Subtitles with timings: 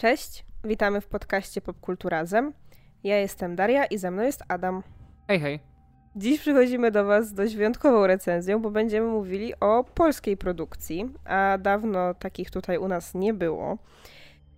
[0.00, 2.52] Cześć, witamy w podcaście Popkulturazem.
[3.04, 4.82] Ja jestem Daria i ze mną jest Adam.
[5.28, 5.60] Hej, hej.
[6.16, 11.58] Dziś przychodzimy do Was z dość wyjątkową recenzją, bo będziemy mówili o polskiej produkcji, a
[11.58, 13.78] dawno takich tutaj u nas nie było.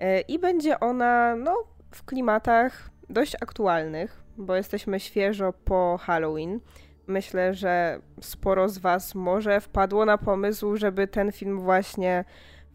[0.00, 1.56] E, I będzie ona no,
[1.90, 6.60] w klimatach dość aktualnych, bo jesteśmy świeżo po Halloween.
[7.06, 12.24] Myślę, że sporo z Was może wpadło na pomysł, żeby ten film właśnie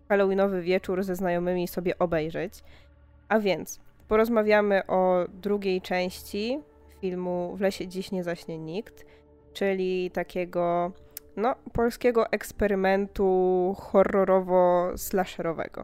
[0.10, 2.64] Halloweenowy wieczór ze znajomymi sobie obejrzeć.
[3.30, 6.60] A więc porozmawiamy o drugiej części
[7.02, 9.06] filmu W lesie dziś nie zaśnie nikt,
[9.54, 10.92] czyli takiego
[11.36, 15.84] no, polskiego eksperymentu horrorowo-slasherowego.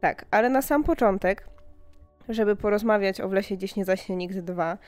[0.00, 1.48] Tak, ale na sam początek,
[2.28, 4.78] żeby porozmawiać o W lesie dziś nie zaśnie nikt 2,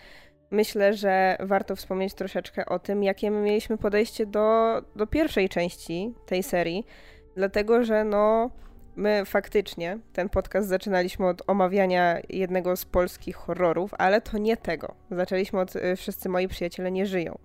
[0.51, 6.15] myślę, że warto wspomnieć troszeczkę o tym, jakie my mieliśmy podejście do, do pierwszej części
[6.27, 6.87] tej serii,
[7.37, 8.51] dlatego że no
[8.97, 14.95] my faktycznie ten podcast zaczynaliśmy od omawiania jednego z polskich horrorów, ale to nie tego.
[15.11, 17.39] Zaczęliśmy od y, Wszyscy moi przyjaciele nie żyją.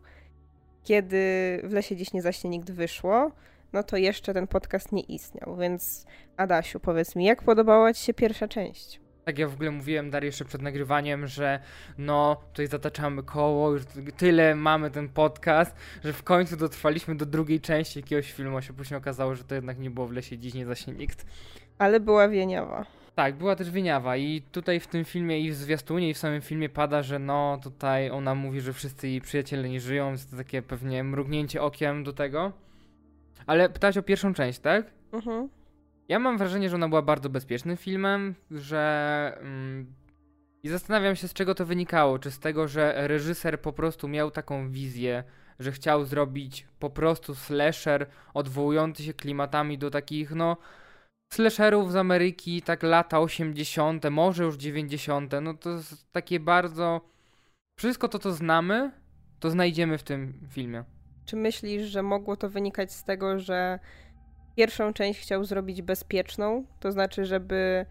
[0.84, 1.18] Kiedy
[1.64, 3.32] w lesie dziś nie zaśnie nikt wyszło,
[3.74, 6.06] no to jeszcze ten podcast nie istniał, więc
[6.38, 9.01] Adasiu, powiedz mi, jak podobała Ci się pierwsza część?
[9.26, 11.60] Tak, ja w ogóle mówiłem Darii jeszcze przed nagrywaniem, że
[11.98, 13.84] no, tutaj zataczamy koło, już
[14.18, 18.74] tyle mamy ten podcast, że w końcu dotrwaliśmy do drugiej części jakiegoś filmu, a się
[18.74, 21.26] później okazało, że to jednak nie było w lesie dziś nie zaśnie nikt.
[21.78, 22.86] Ale była wieniawa.
[23.16, 26.42] Tak, była też wieniawa i tutaj w tym filmie i w zwiastunie i w samym
[26.42, 30.38] filmie pada, że no tutaj ona mówi, że wszyscy jej przyjaciele nie żyją, więc to
[30.38, 32.52] takie pewnie mrugnięcie okiem do tego.
[33.46, 34.86] Ale pytałeś o pierwszą część, tak?
[35.14, 35.50] Mhm.
[36.12, 39.38] Ja mam wrażenie, że ona była bardzo bezpiecznym filmem, że.
[39.42, 39.94] Mm,
[40.64, 42.20] I zastanawiam się, z czego to wynikało.
[42.20, 45.24] Czy z tego, że reżyser po prostu miał taką wizję,
[45.60, 50.58] że chciał zrobić po prostu slasher odwołujący się klimatami do takich, no.
[51.34, 55.34] Slasherów z Ameryki, tak lata 80., może już 90.
[55.42, 57.02] No to jest takie bardzo.
[57.80, 58.92] Wszystko to, co znamy,
[59.40, 60.84] to znajdziemy w tym filmie.
[61.26, 63.80] Czy myślisz, że mogło to wynikać z tego, że
[64.56, 67.86] pierwszą część chciał zrobić bezpieczną, to znaczy, żeby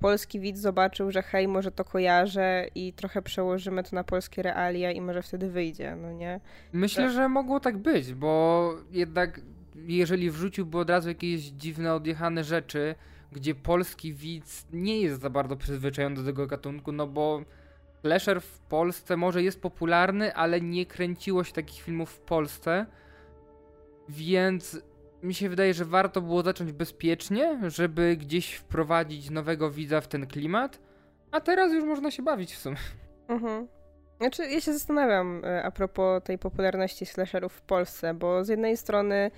[0.00, 4.90] polski widz zobaczył, że hej, może to kojarzę i trochę przełożymy to na polskie realia
[4.92, 6.40] i może wtedy wyjdzie, no nie?
[6.72, 7.12] Myślę, Tak.
[7.12, 9.40] że mogło tak być, bo jednak
[9.86, 12.94] jeżeli wrzuciłby od razu jakieś dziwne, odjechane rzeczy,
[13.32, 17.40] gdzie polski widz nie jest za bardzo przyzwyczajony do tego gatunku, no bo
[18.00, 22.86] slasher w Polsce może jest popularny, ale nie kręciło się takich filmów w Polsce,
[24.08, 24.82] więc
[25.26, 30.26] mi się wydaje, że warto było zacząć bezpiecznie, żeby gdzieś wprowadzić nowego widza w ten
[30.26, 30.78] klimat,
[31.30, 32.76] a teraz już można się bawić w sumie.
[33.28, 33.68] Mhm.
[34.20, 38.76] Znaczy, ja się zastanawiam e, a propos tej popularności slasherów w Polsce, bo z jednej
[38.76, 39.30] strony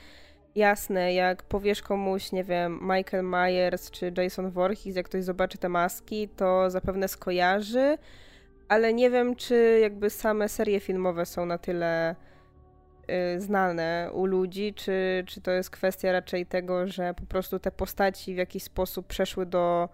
[0.54, 5.68] jasne, jak powiesz komuś, nie wiem, Michael Myers czy Jason Voorhees, jak ktoś zobaczy te
[5.68, 7.98] maski, to zapewne skojarzy,
[8.68, 12.16] ale nie wiem, czy jakby same serie filmowe są na tyle
[13.38, 18.34] znane u ludzi, czy, czy to jest kwestia raczej tego, że po prostu te postaci
[18.34, 19.88] w jakiś sposób przeszły do,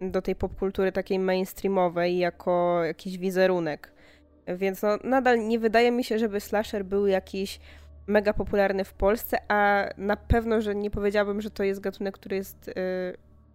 [0.00, 3.92] do tej popkultury takiej mainstreamowej jako jakiś wizerunek.
[4.46, 7.60] Więc no, nadal nie wydaje mi się, żeby slasher był jakiś
[8.06, 12.36] mega popularny w Polsce, a na pewno, że nie powiedziałabym, że to jest gatunek, który
[12.36, 12.72] jest y,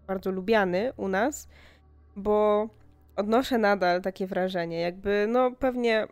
[0.07, 1.47] bardzo lubiany u nas,
[2.15, 2.67] bo
[3.15, 6.07] odnoszę nadal takie wrażenie, jakby no pewnie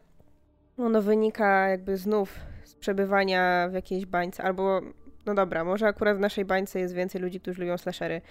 [0.78, 2.40] ono wynika jakby znów
[2.80, 4.82] przebywania w jakiejś bańce, albo
[5.26, 8.22] no dobra, może akurat w naszej bańce jest więcej ludzi, którzy lubią slashery,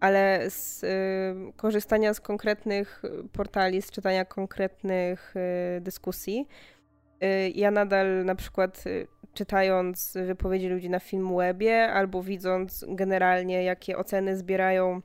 [0.00, 3.02] ale z y, korzystania z konkretnych
[3.32, 5.34] portali, z czytania konkretnych
[5.76, 6.48] y, dyskusji,
[7.24, 13.98] y, ja nadal na przykład y, czytając wypowiedzi ludzi na Filmwebie albo widząc generalnie jakie
[13.98, 15.02] oceny zbierają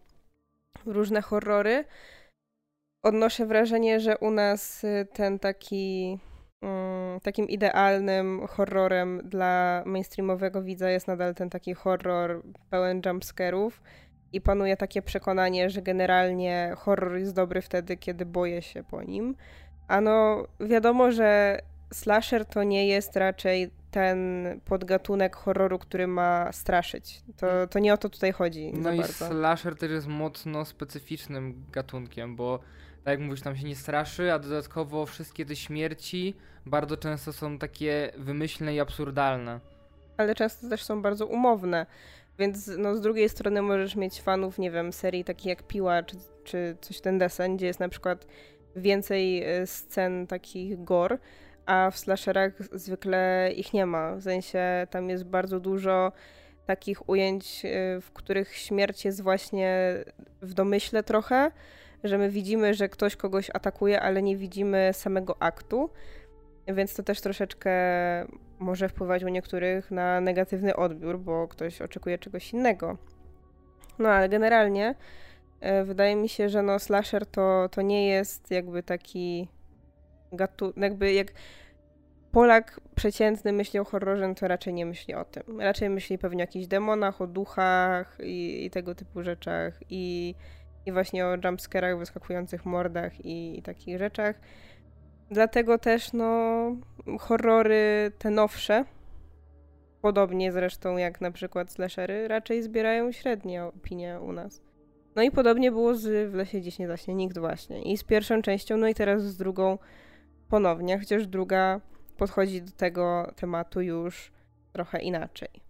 [0.86, 1.86] różne horrory,
[3.04, 6.20] odnoszę wrażenie, że u nas y, ten taki
[7.24, 13.82] takim idealnym horrorem dla mainstreamowego widza jest nadal ten taki horror pełen jumpscarów
[14.34, 19.36] i panuje takie przekonanie, że generalnie horror jest dobry wtedy, kiedy boję się po nim.
[19.88, 21.60] A no wiadomo, że
[21.94, 27.22] slasher to nie jest raczej ten podgatunek horroru, który ma straszyć.
[27.38, 29.28] To, to nie o to tutaj chodzi No i bardzo.
[29.28, 32.60] slasher też jest mocno specyficznym gatunkiem, bo
[33.04, 37.58] tak jak mówisz, tam się nie straszy, a dodatkowo wszystkie te śmierci bardzo często są
[37.58, 39.60] takie wymyślne i absurdalne.
[40.18, 41.86] ale często też są bardzo umowne.
[42.40, 46.16] Więc no, z drugiej strony możesz mieć fanów, nie wiem, serii takich jak Piła czy,
[46.44, 48.28] czy coś ten desen, gdzie jest na przykład
[48.76, 51.18] więcej e, scen takich gore,
[51.66, 54.16] a w slasherach zwykle ich nie ma.
[54.16, 56.12] W sensie tam jest bardzo dużo
[56.66, 59.94] takich ujęć, y, w których śmierć jest właśnie
[60.42, 61.52] w domyśle trochę,
[62.04, 65.90] że my widzimy, że ktoś kogoś atakuje, ale nie widzimy samego aktu.
[66.68, 67.72] Więc to też troszeczkę
[68.60, 72.98] może wpływać u niektórych na negatywny odbiór, bo ktoś oczekuje czegoś innego.
[74.00, 74.96] No ale generalnie
[75.60, 79.48] e, wydaje mi się, że no slasher to, to nie jest jakby taki
[80.32, 81.34] gatunek, jakby jak
[82.32, 85.62] Polak przeciętny myśli o horrorze, no to raczej nie myśli o tym.
[85.62, 90.36] Raczej myśli pewnie o jakichś demonach, o duchach i, i tego typu rzeczach i,
[90.86, 94.36] i właśnie o jumpscarach, wyskakujących mordach i, takich rzeczach.
[95.32, 96.62] Dlatego też, no,
[97.20, 98.86] horrory te nowsze,
[100.02, 104.62] podobnie zresztą jak na przykład slashery, raczej zbierają średnie opinie u nas.
[105.16, 107.82] No i podobnie było z W lesie dziś nie zaśnie nikt właśnie.
[107.82, 109.78] I z pierwszą częścią, no i teraz z drugą
[110.50, 111.82] ponownie, chociaż druga
[112.18, 114.32] podchodzi do tego tematu już
[114.74, 115.61] trochę inaczej.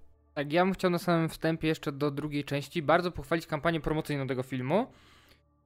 [0.42, 4.28] Tak, ja bym chciał na samym wstępie jeszcze do drugiej części bardzo pochwalić kampanię promocyjną
[4.28, 4.88] tego filmu,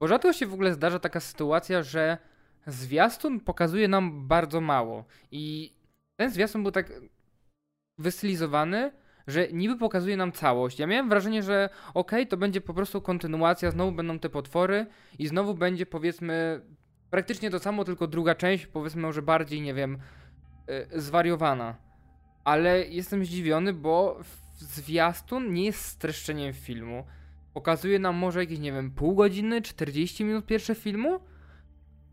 [0.00, 2.18] bo rzadko się w ogóle zdarza taka sytuacja, że
[2.66, 5.04] zwiastun pokazuje nam bardzo mało.
[5.30, 5.72] I
[6.16, 6.92] ten zwiastun był tak
[7.98, 8.92] wystylizowany,
[9.26, 10.78] że niby pokazuje nam całość.
[10.78, 14.86] Ja miałem wrażenie, że okej, okay, to będzie po prostu kontynuacja, znowu będą te potwory
[15.18, 16.60] i znowu będzie powiedzmy
[17.10, 19.98] praktycznie to samo, tylko druga część, powiedzmy może bardziej, nie wiem,
[20.68, 21.76] yy, zwariowana.
[22.44, 24.20] Ale jestem zdziwiony, bo
[24.58, 27.04] zwiastun nie jest streszczeniem filmu.
[27.54, 31.20] Pokazuje nam może jakieś, nie wiem, pół godziny, 40 minut pierwsze filmu,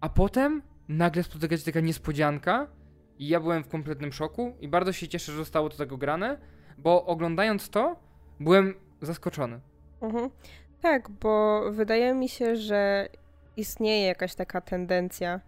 [0.02, 2.68] a potem nagle spotyka się taka niespodzianka
[3.20, 6.38] i ja byłem w kompletnym szoku i bardzo się cieszę, że zostało to tego grane,
[6.78, 7.96] bo oglądając to
[8.40, 9.60] byłem zaskoczony.
[10.02, 10.30] Mhm.
[10.82, 13.10] Tak, bo wydaje mi się, że
[13.58, 15.40] istnieje jakaś taka tendencja,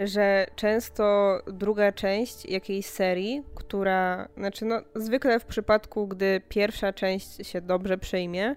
[0.00, 7.46] że często druga część jakiejś serii, która, znaczy no zwykle w przypadku, gdy pierwsza część
[7.46, 8.56] się dobrze przyjmie,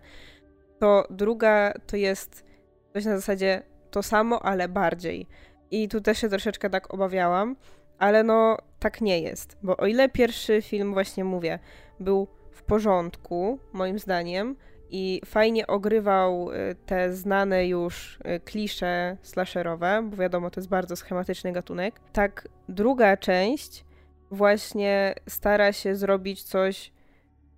[0.79, 2.45] to druga to jest
[2.93, 5.27] coś na zasadzie to samo, ale bardziej.
[5.71, 7.55] I tu też się troszeczkę tak obawiałam,
[7.97, 11.59] ale no tak nie jest, bo o ile pierwszy film, właśnie mówię,
[11.99, 14.55] był w porządku, moim zdaniem,
[14.89, 20.95] i fajnie ogrywał y, te znane już y, klisze slasherowe, bo wiadomo, to jest bardzo
[20.95, 21.99] schematyczny gatunek.
[22.13, 23.85] Tak, druga część
[24.31, 26.91] właśnie stara się zrobić coś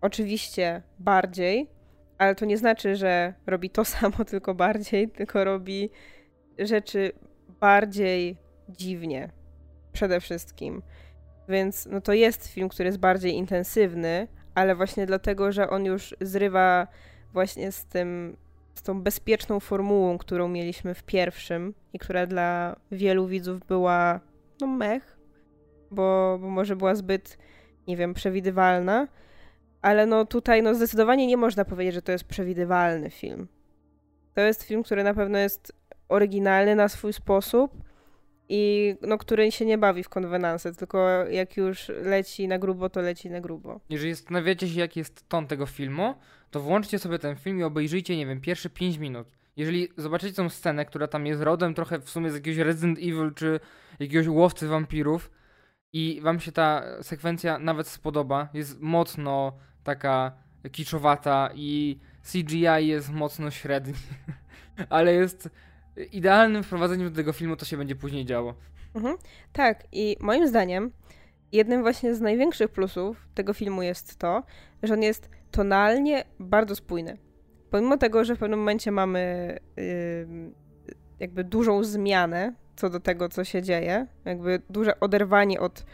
[0.02, 1.70] oczywiście bardziej,
[2.18, 5.90] ale to nie znaczy, że robi to samo, tylko bardziej, tylko robi
[6.60, 7.12] rzeczy
[7.60, 8.38] bardziej
[8.70, 9.30] dziwnie.
[9.94, 10.82] Przede wszystkim.
[11.50, 16.16] Więc no to jest film, który jest bardziej intensywny, ale właśnie dlatego, że on już
[16.22, 16.88] zrywa
[17.36, 18.38] właśnie z tym,
[18.76, 24.20] z tą bezpieczną formułą, którą mieliśmy w pierwszym i która dla wielu widzów była
[24.62, 25.18] no mech,
[25.92, 27.38] bo, bo może była zbyt,
[27.88, 29.08] nie wiem, przewidywalna,
[29.82, 33.48] ale no tutaj no zdecydowanie nie można powiedzieć, że to jest przewidywalny film.
[34.34, 35.74] To jest film, który na pewno jest
[36.10, 37.72] oryginalny na swój sposób
[38.50, 43.02] i no, który się nie bawi w konwenanse, tylko jak już leci na grubo, to
[43.02, 43.80] leci na grubo.
[43.90, 46.16] Jeżeli zastanawiacie się, jaki jest ton tego filmu,
[46.52, 49.28] to włączcie sobie ten film i obejrzyjcie, nie wiem, pierwsze 5 minut.
[49.58, 53.34] Jeżeli zobaczycie tą scenę, która tam jest rodem trochę w sumie z jakiegoś Resident Evil
[53.36, 53.60] czy
[54.00, 55.32] jakiegoś łowcy wampirów
[55.94, 59.54] i wam się ta sekwencja nawet spodoba, jest mocno
[59.84, 60.32] taka
[60.72, 62.00] kiczowata i
[62.32, 63.94] CGI jest mocno średni,
[64.90, 65.50] ale jest
[66.12, 68.56] idealnym wprowadzeniem do tego filmu to się będzie później działo.
[68.96, 69.18] Mhm.
[69.54, 70.92] Tak, i moim zdaniem
[71.52, 74.44] jednym właśnie z największych plusów tego filmu jest to,
[74.84, 77.18] że on jest tonalnie bardzo spójny.
[77.70, 80.28] Pomimo tego, że w pewnym momencie mamy yy,
[81.20, 85.86] jakby dużą zmianę co do tego, co się dzieje, jakby duże oderwanie od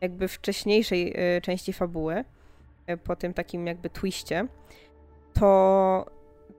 [0.00, 2.24] jakby wcześniejszej yy, części fabuły,
[2.88, 4.46] yy, po tym takim jakby twiście,
[5.32, 6.06] to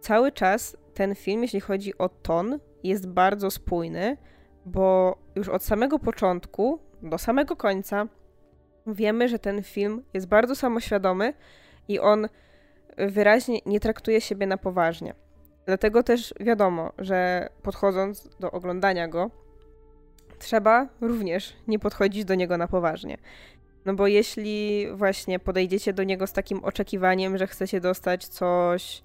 [0.01, 4.17] cały czas ten film, jeśli chodzi o ton, jest bardzo spójny,
[4.65, 8.07] bo już od samego początku do samego końca
[8.87, 11.33] wiemy, że ten film jest bardzo samoświadomy
[11.89, 12.27] i on
[12.97, 15.13] wyraźnie nie traktuje siebie na poważnie.
[15.65, 19.31] Dlatego też wiadomo, że podchodząc do oglądania go,
[20.39, 23.17] trzeba również nie podchodzić do niego na poważnie.
[23.85, 29.03] No bo jeśli właśnie podejdziecie do niego z takim oczekiwaniem, że chcecie dostać coś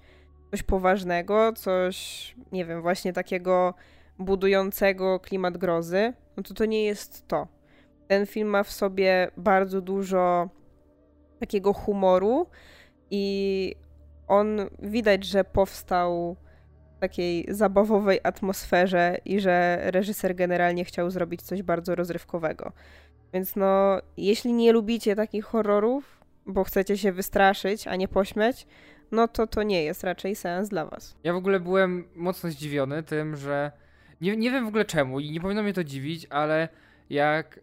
[0.51, 3.73] coś poważnego, coś, nie wiem, właśnie takiego
[4.19, 7.47] budującego klimat grozy, no to to nie jest to.
[8.07, 10.49] Ten film ma w sobie bardzo dużo
[11.39, 12.47] takiego humoru
[13.11, 13.75] i
[14.27, 16.35] on widać, że powstał
[16.97, 22.71] w takiej zabawowej atmosferze i że reżyser generalnie chciał zrobić coś bardzo rozrywkowego.
[23.33, 28.67] Więc no, jeśli nie lubicie takich horrorów, bo chcecie się wystraszyć, a nie pośmiać,
[29.11, 31.15] no to to nie jest raczej sens dla was.
[31.23, 33.71] Ja w ogóle byłem mocno zdziwiony tym, że
[34.21, 36.69] nie, nie wiem w ogóle czemu i nie powinno mnie to dziwić, ale
[37.09, 37.59] jak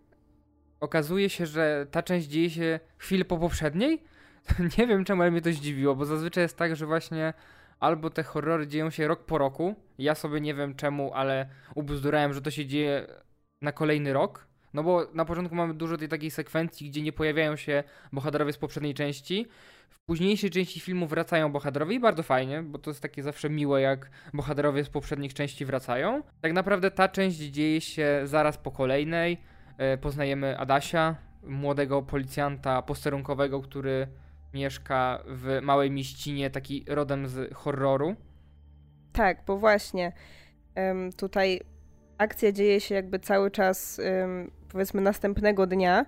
[0.81, 4.03] okazuje się, że ta część dzieje się chwilę po poprzedniej,
[4.79, 7.35] nie wiem czemu ale mnie to zdziwiło, bo zazwyczaj jest tak, że właśnie
[7.81, 12.33] albo te horrory dzieją się rok po roku, ja sobie nie wiem czemu, ale ubzdurałem,
[12.33, 13.07] że to się dzieje
[13.61, 17.57] na kolejny rok, no bo na początku mamy dużo tej takiej sekwencji, gdzie nie pojawiają
[17.57, 19.47] się bohaterowie z poprzedniej części.
[19.91, 23.81] W późniejszej części filmu wracają bohaterowie i bardzo fajnie, bo to jest takie zawsze miłe,
[23.81, 26.23] jak bohaterowie z poprzednich części wracają.
[26.41, 29.41] Tak naprawdę ta część dzieje się zaraz po kolejnej.
[29.79, 34.07] E, poznajemy Adasia, młodego policjanta posterunkowego, który
[34.55, 38.15] mieszka w małej mieścinie, taki rodem z horroru.
[39.13, 40.13] Tak, bo właśnie
[41.17, 41.61] tutaj
[42.19, 44.01] akcja dzieje się jakby cały czas,
[44.69, 46.07] powiedzmy, następnego dnia,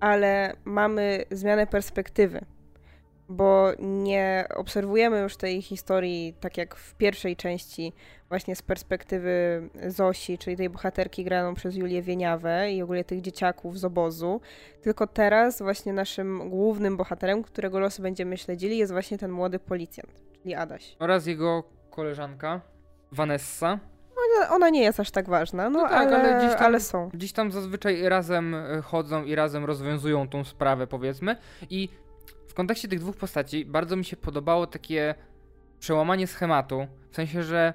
[0.00, 2.40] ale mamy zmianę perspektywy,
[3.28, 7.92] bo nie obserwujemy już tej historii tak jak w pierwszej części,
[8.28, 13.78] właśnie z perspektywy Zosi, czyli tej bohaterki graną przez Julię Wieniawę i ogólnie tych dzieciaków
[13.78, 14.40] z obozu,
[14.82, 20.12] tylko teraz właśnie naszym głównym bohaterem, którego losy będziemy śledzili, jest właśnie ten młody policjant,
[20.42, 20.96] czyli Adaś.
[20.98, 22.60] Oraz jego koleżanka
[23.12, 23.78] Vanessa,
[24.36, 26.80] ona, ona nie jest aż tak ważna, no, no tak, ale, ale, gdzieś tam, ale
[26.80, 27.08] są.
[27.08, 31.36] Gdzieś tam zazwyczaj razem e, chodzą i razem rozwiązują tą sprawę, powiedzmy.
[31.70, 31.88] I
[32.58, 35.14] kontekście tych dwóch postaci bardzo mi się podobało takie
[35.80, 36.86] przełamanie schematu.
[37.10, 37.74] W sensie, że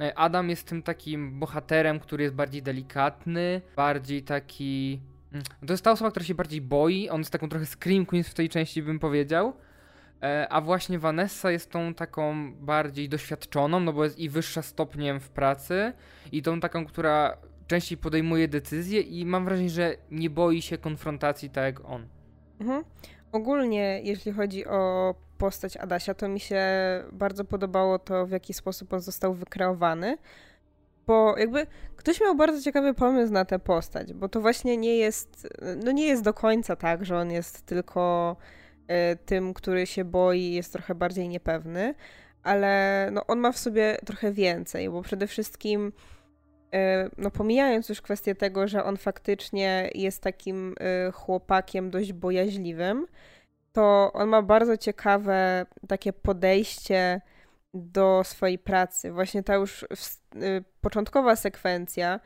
[0.00, 5.00] e, Adam jest tym takim bohaterem, który jest bardziej delikatny, bardziej taki.
[5.32, 7.08] Mm, to jest ta osoba, która się bardziej boi.
[7.08, 9.56] On jest taką trochę Scream Queen w tej części, bym powiedział.
[10.22, 15.20] E, a właśnie Vanessa jest tą taką bardziej doświadczoną, no bo jest i wyższa stopniem
[15.20, 15.92] w pracy,
[16.32, 21.50] i tą taką, która częściej podejmuje decyzje i mam wrażenie, że nie boi się konfrontacji
[21.50, 22.08] tak jak on.
[22.60, 22.84] Mhm.
[23.32, 26.62] Ogólnie, jeśli chodzi o postać Adasia, to mi się
[27.12, 30.18] bardzo podobało to, w jaki sposób on został wykreowany,
[31.06, 35.48] bo jakby ktoś miał bardzo ciekawy pomysł na tę postać, bo to właśnie nie jest,
[35.84, 38.36] no nie jest do końca tak, że on jest tylko
[38.90, 41.94] E, tym, który się boi, jest trochę bardziej niepewny,
[42.42, 45.92] ale no, on ma w sobie trochę więcej, bo przede wszystkim
[47.18, 53.06] no pomijając już kwestię tego, że on faktycznie jest takim e, chłopakiem dość bojaźliwym,
[53.72, 57.20] to on ma bardzo ciekawe takie podejście
[57.74, 59.12] do swojej pracy.
[59.12, 59.86] Właśnie ta już
[60.80, 62.20] początkowa sekwencja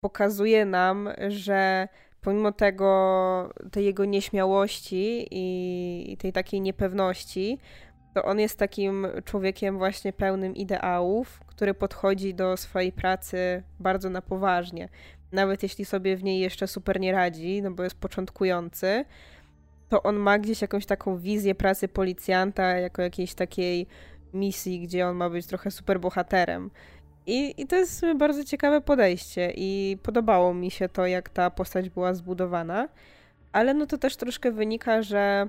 [0.00, 1.88] pokazuje nam, że
[2.20, 7.58] pomimo tego, tej jego nieśmiałości i tej takiej niepewności,
[8.14, 14.22] to on jest takim człowiekiem właśnie pełnym ideałów, który podchodzi do swojej pracy bardzo na
[14.22, 14.88] poważnie.
[15.32, 19.04] Nawet jeśli sobie w niej jeszcze super nie radzi, no bo jest początkujący,
[19.88, 23.86] to on ma gdzieś jakąś taką wizję pracy policjanta jako jakiejś takiej
[24.34, 26.70] misji, gdzie on ma być trochę super bohaterem.
[27.26, 31.90] I, I to jest bardzo ciekawe podejście i podobało mi się to, jak ta postać
[31.90, 32.88] była zbudowana,
[33.52, 35.48] ale no to też troszkę wynika, że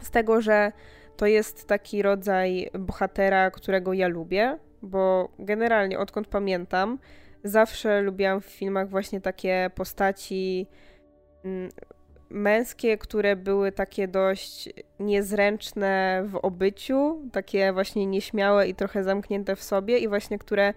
[0.00, 0.72] z tego, że
[1.18, 6.98] to jest taki rodzaj bohatera, którego ja lubię, bo generalnie odkąd pamiętam,
[7.44, 10.66] zawsze lubiłam w filmach właśnie takie postaci
[11.44, 11.70] mm,
[12.30, 14.68] męskie, które były takie dość
[15.00, 20.74] niezręczne w obyciu, takie właśnie nieśmiałe i trochę zamknięte w sobie i właśnie które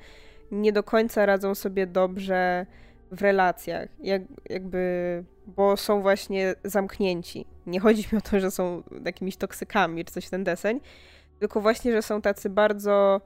[0.52, 2.66] nie do końca radzą sobie dobrze
[3.12, 7.46] w relacjach, jak, jakby, bo są właśnie zamknięci.
[7.66, 10.80] Nie chodzi mi o to, że są jakimiś toksykami czy coś w ten deseń,
[11.40, 13.22] tylko właśnie, że są tacy bardzo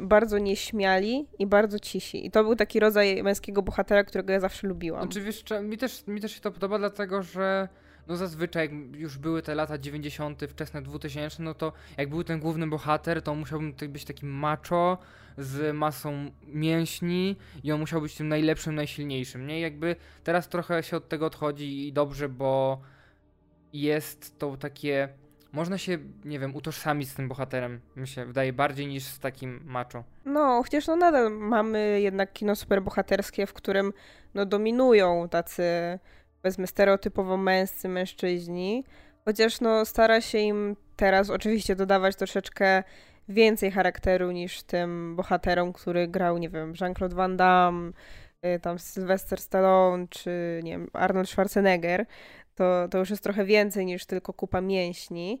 [0.00, 2.26] bardzo nieśmiali i bardzo cisi.
[2.26, 5.02] I to był taki rodzaj męskiego bohatera, którego ja zawsze lubiłam.
[5.02, 7.68] Znaczy wiesz, mi też, mi też się to podoba, dlatego że
[8.08, 12.40] no zazwyczaj jak już były te lata 90., wczesne 2000, no to jak był ten
[12.40, 14.98] główny bohater, to musiałbym być takim macho
[15.38, 19.60] z masą mięśni i on musiał być tym najlepszym, najsilniejszym, nie?
[19.60, 22.80] Jakby teraz trochę się od tego odchodzi i dobrze, bo
[23.72, 25.08] jest to takie
[25.52, 29.60] można się, nie wiem, utożsamić z tym bohaterem, mi się wydaje, bardziej niż z takim
[29.64, 30.04] macho.
[30.24, 33.92] No, chociaż no nadal mamy jednak kino superbohaterskie, w którym
[34.34, 35.62] no dominują tacy,
[36.42, 38.84] powiedzmy, stereotypowo męscy mężczyźni,
[39.24, 42.82] chociaż no stara się im teraz oczywiście dodawać troszeczkę
[43.28, 47.92] więcej charakteru niż tym bohaterom, który grał, nie wiem, Jean-Claude Van Damme,
[48.46, 52.06] y, tam Sylvester Stallone, czy nie wiem, Arnold Schwarzenegger,
[52.54, 55.40] to, to już jest trochę więcej niż tylko kupa mięśni.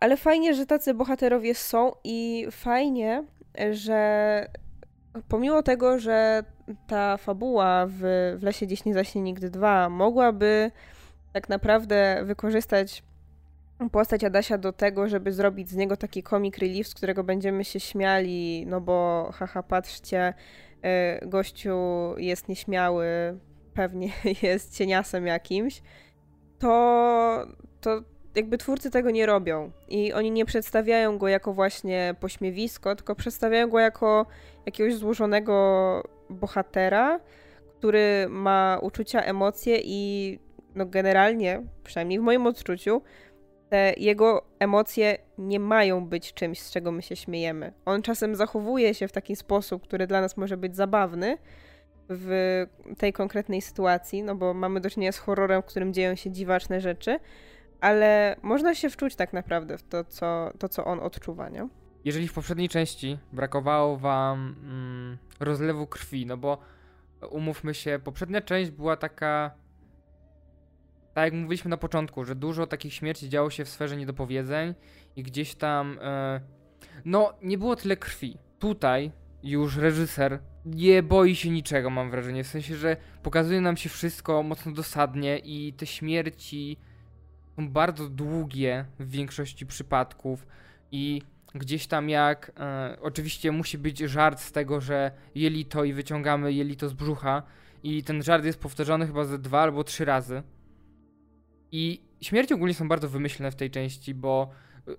[0.00, 3.24] Ale fajnie, że tacy bohaterowie są i fajnie,
[3.70, 4.46] że
[5.28, 6.44] pomimo tego, że
[6.86, 8.00] ta fabuła w,
[8.38, 10.70] w Lesie Gdzieś Nie Zaśnie Nigdy 2 mogłaby
[11.32, 13.02] tak naprawdę wykorzystać
[13.92, 17.80] postać Adasia do tego, żeby zrobić z niego taki comic relief, z którego będziemy się
[17.80, 20.34] śmiali, no bo haha, patrzcie,
[21.22, 21.78] y, gościu
[22.16, 23.06] jest nieśmiały,
[23.74, 24.10] pewnie
[24.42, 25.82] jest cieniasem jakimś,
[26.58, 27.46] to,
[27.80, 28.00] to
[28.34, 29.70] jakby twórcy tego nie robią.
[29.88, 34.26] I oni nie przedstawiają go jako właśnie pośmiewisko, tylko przedstawiają go jako
[34.66, 37.20] jakiegoś złożonego bohatera,
[37.78, 40.38] który ma uczucia, emocje i
[40.74, 43.02] no generalnie, przynajmniej w moim odczuciu,
[43.68, 47.72] te jego emocje nie mają być czymś, z czego my się śmiejemy.
[47.84, 51.38] On czasem zachowuje się w taki sposób, który dla nas może być zabawny
[52.08, 52.66] w
[52.98, 56.80] tej konkretnej sytuacji, no bo mamy do czynienia z horrorem, w którym dzieją się dziwaczne
[56.80, 57.18] rzeczy,
[57.80, 61.68] ale można się wczuć tak naprawdę w to, co, to, co on odczuwa, nie?
[62.04, 66.58] Jeżeli w poprzedniej części brakowało wam mm, rozlewu krwi, no bo
[67.30, 69.50] umówmy się, poprzednia część była taka
[71.14, 74.74] tak jak mówiliśmy na początku, że dużo takich śmierci działo się w sferze niedopowiedzeń
[75.16, 76.40] i gdzieś tam, e,
[77.04, 78.38] no, nie było tyle krwi.
[78.58, 82.44] Tutaj już reżyser nie boi się niczego, mam wrażenie.
[82.44, 86.78] W sensie, że pokazuje nam się wszystko mocno dosadnie i te śmierci
[87.58, 90.46] bardzo długie w większości przypadków
[90.92, 91.22] i
[91.54, 96.88] gdzieś tam jak e, oczywiście musi być żart z tego, że jelito i wyciągamy jelito
[96.88, 97.42] z brzucha
[97.82, 100.42] i ten żart jest powtarzany chyba ze dwa albo trzy razy.
[101.72, 104.50] I śmierci ogólnie są bardzo wymyślne w tej części, bo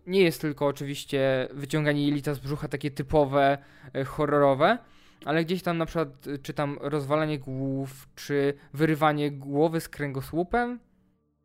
[0.08, 3.58] nie jest tylko oczywiście wyciąganie jelita z brzucha takie typowe,
[3.94, 4.78] e, horrorowe,
[5.26, 10.80] ale gdzieś tam na przykład e, czy tam rozwalanie głów, czy wyrywanie głowy z kręgosłupem,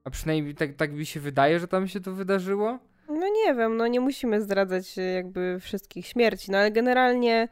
[0.04, 2.78] a przynajmniej tak, tak mi się wydaje, że tam się to wydarzyło.
[3.08, 7.48] No nie wiem, no nie musimy zdradzać e, jakby wszystkich śmierci, no ale generalnie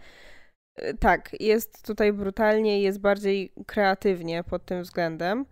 [1.01, 5.47] tak, jest tutaj brutalnie, jest bardziej kreatywnie pod tym względem.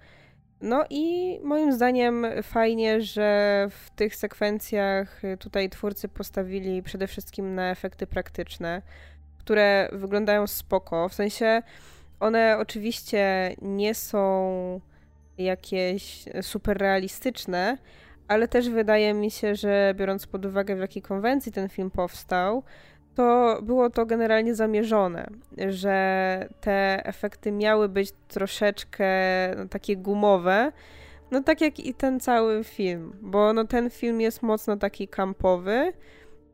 [0.61, 7.71] No i moim zdaniem fajnie, że w tych sekwencjach tutaj twórcy postawili przede wszystkim na
[7.71, 8.83] efekty praktyczne,
[9.39, 11.09] które wyglądają spoko.
[11.09, 11.63] W sensie
[12.21, 14.81] one oczywiście nie są
[15.45, 17.79] jakieś super realistyczne,
[18.29, 22.63] ale też wydaje mi się, że biorąc pod uwagę w jakiej konwencji ten film powstał,
[23.15, 25.27] to było to generalnie zamierzone,
[25.69, 29.07] że te efekty miały być troszeczkę
[29.57, 30.73] no, takie gumowe,
[31.31, 35.93] no tak jak i ten cały film, bo no ten film jest mocno taki kampowy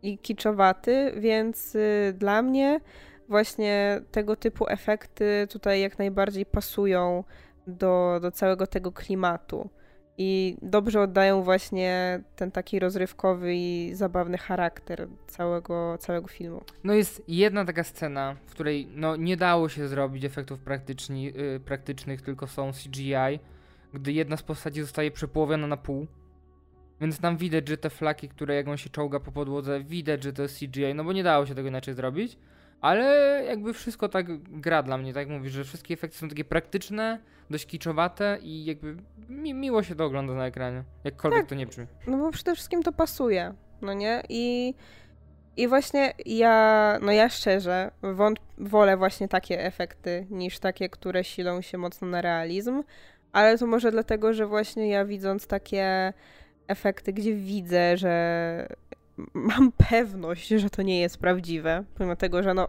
[0.03, 2.81] i kiczowaty, więc y, dla mnie
[3.29, 7.25] właśnie tego typu efekty tutaj jak najbardziej pasują
[7.67, 9.71] do, do całego tego klimatu
[10.19, 16.63] i dobrze oddają właśnie ten taki rozrywkowy i zabawny charakter całego, całego filmu.
[16.85, 21.61] No jest jedna taka scena, w której no, nie dało się zrobić efektów praktyczni, yy,
[21.65, 23.39] praktycznych, tylko są CGI,
[23.95, 26.07] gdy jedna z postaci zostaje przepołowiona na pół.
[27.01, 30.33] Więc tam widać, że te flaki, które jak on się czołga po podłodze, widać, że
[30.33, 32.39] to jest CGI, no bo nie dało się tego inaczej zrobić.
[32.81, 33.05] Ale
[33.49, 34.27] jakby wszystko tak
[34.61, 37.21] gra dla mnie, tak mówisz, że wszystkie efekty są takie praktyczne,
[37.51, 38.97] dość kiczowate i jakby
[39.29, 41.87] mi miło się to ogląda na ekranie, jakkolwiek tak, to nie brzmi.
[42.07, 44.23] No bo przede wszystkim to pasuje, no nie?
[44.29, 44.75] I,
[45.57, 51.61] i właśnie ja, no ja szczerze wąt, wolę właśnie takie efekty niż takie, które silą
[51.61, 52.83] się mocno na realizm,
[53.33, 56.13] ale to może dlatego, że właśnie ja widząc takie
[56.69, 58.69] efekty, gdzie widzę, że
[59.35, 62.69] mam pewność, że to nie jest prawdziwe, pomimo tego, że no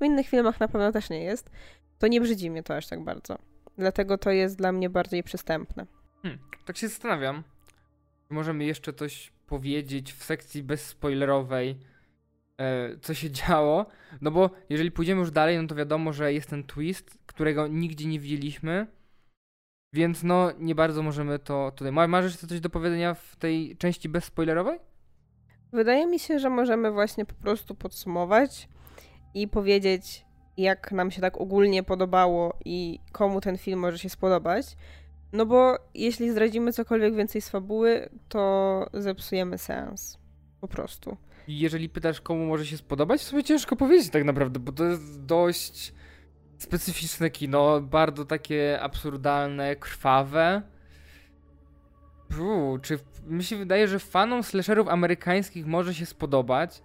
[0.00, 1.50] w innych filmach na pewno też nie jest,
[1.98, 3.38] to nie brzydzi mnie to aż tak bardzo.
[3.78, 5.86] Dlatego to jest dla mnie bardziej przystępne.
[6.22, 7.42] Hmm, tak się zastanawiam.
[8.30, 11.78] Możemy jeszcze coś powiedzieć w sekcji bezspoilerowej,
[12.58, 13.86] e, co się działo.
[14.20, 18.06] No bo jeżeli pójdziemy już dalej, no to wiadomo, że jest ten twist, którego nigdzie
[18.06, 18.86] nie widzieliśmy.
[19.92, 21.92] Więc no, nie bardzo możemy to tutaj.
[21.92, 24.78] Masz jeszcze coś do powiedzenia w tej części bezspoilerowej?
[25.72, 28.68] Wydaje mi się, że możemy właśnie po prostu podsumować
[29.34, 30.24] i powiedzieć,
[30.58, 34.76] jak nam się tak ogólnie podobało i komu ten film może się spodobać.
[35.32, 40.18] No bo jeśli zdradzimy cokolwiek więcej z fabuły, to zepsujemy sens.
[40.60, 41.16] Po prostu.
[41.48, 45.92] Jeżeli pytasz, komu może się spodobać, sobie ciężko powiedzieć tak naprawdę, bo to jest dość
[46.58, 50.62] specyficzne kino, bardzo takie absurdalne, krwawe.
[52.40, 56.82] Uu, czy mi się wydaje, że fanom slasherów amerykańskich może się spodobać,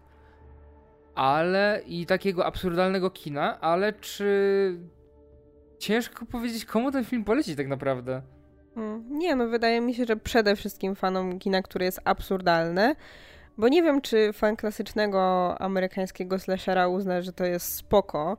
[1.15, 4.77] ale i takiego absurdalnego kina, ale czy
[5.79, 8.21] ciężko powiedzieć, komu ten film poleci tak naprawdę?
[8.75, 12.95] Hmm, nie, no wydaje mi się, że przede wszystkim fanom kina, które jest absurdalne,
[13.57, 15.21] bo nie wiem, czy fan klasycznego
[15.61, 18.37] amerykańskiego slashera uzna, że to jest spoko,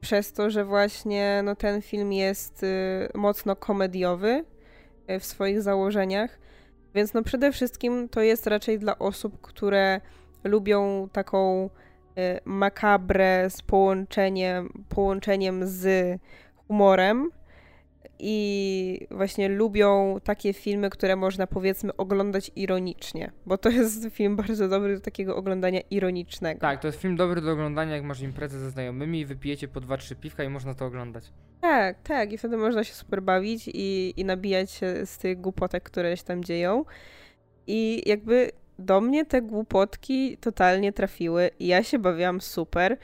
[0.00, 2.66] przez to, że właśnie no, ten film jest y,
[3.14, 4.44] mocno komediowy
[5.10, 6.38] y, w swoich założeniach,
[6.94, 10.00] Więc no przede wszystkim to jest raczej dla osób, które
[10.44, 11.70] lubią taką
[12.18, 16.18] y, makabrę z połączeniem, połączeniem z
[16.66, 17.30] humorem
[18.18, 24.68] i właśnie lubią takie filmy, które można powiedzmy oglądać ironicznie, bo to jest film bardzo
[24.68, 26.60] dobry do takiego oglądania ironicznego.
[26.60, 29.96] Tak, to jest film dobry do oglądania, jak masz imprezę ze znajomymi, wypijecie po dwa,
[29.96, 31.32] trzy piwka i można to oglądać.
[31.60, 35.82] Tak, tak, i wtedy można się super bawić i, i nabijać się z tych głupotek,
[35.82, 36.84] które się tam dzieją.
[37.66, 42.98] I jakby do mnie te głupotki totalnie trafiły i ja się bawiłam super.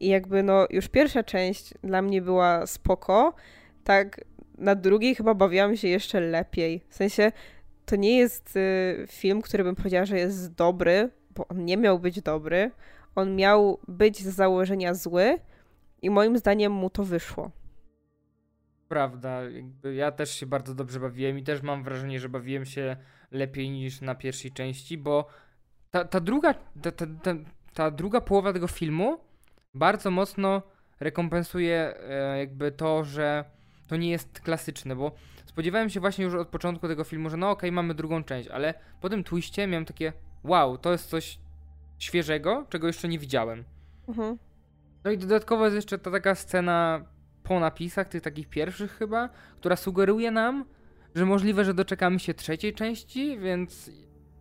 [0.00, 3.34] I jakby no już pierwsza część dla mnie była spoko,
[3.84, 4.20] tak
[4.58, 6.80] na drugiej chyba bawiłam się jeszcze lepiej.
[6.88, 7.32] W sensie
[7.84, 11.98] to nie jest y, film, który bym powiedziała, że jest dobry, bo on nie miał
[11.98, 12.70] być dobry.
[13.14, 15.38] On miał być z założenia zły
[16.02, 17.50] i moim zdaniem mu to wyszło.
[18.88, 22.96] Prawda, jakby ja też się bardzo dobrze bawiłem i też mam wrażenie, że bawiłem się
[23.30, 25.26] lepiej niż na pierwszej części, bo
[25.90, 27.34] ta, ta druga ta, ta, ta,
[27.74, 29.18] ta druga połowa tego filmu
[29.74, 30.62] bardzo mocno
[31.00, 33.44] rekompensuje e, jakby to, że
[33.86, 35.12] to nie jest klasyczne, bo
[35.46, 38.48] spodziewałem się właśnie już od początku tego filmu, że no okej, okay, mamy drugą część,
[38.48, 40.12] ale po tym twiście miałem takie
[40.44, 41.38] wow, to jest coś
[41.98, 43.64] świeżego, czego jeszcze nie widziałem.
[44.08, 44.38] Mhm.
[45.04, 47.04] No i dodatkowo jest jeszcze ta taka scena
[47.48, 50.64] po napisach, tych takich pierwszych chyba, która sugeruje nam,
[51.14, 53.90] że możliwe, że doczekamy się trzeciej części, więc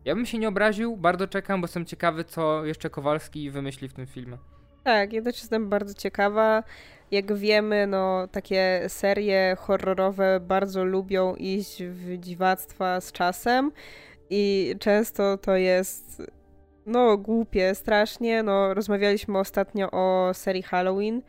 [0.06, 3.94] ja bym się nie obraził, bardzo czekam, bo jestem ciekawy, co jeszcze Kowalski wymyśli w
[3.94, 4.38] tym filmie.
[4.84, 6.64] Tak, ja też jestem bardzo ciekawa.
[7.12, 13.72] Jak wiemy, no takie serie horrorowe bardzo lubią iść w dziwactwa z czasem
[14.30, 16.22] i często to jest
[16.86, 18.44] no głupie strasznie.
[18.44, 21.22] No rozmawialiśmy ostatnio o serii Halloween.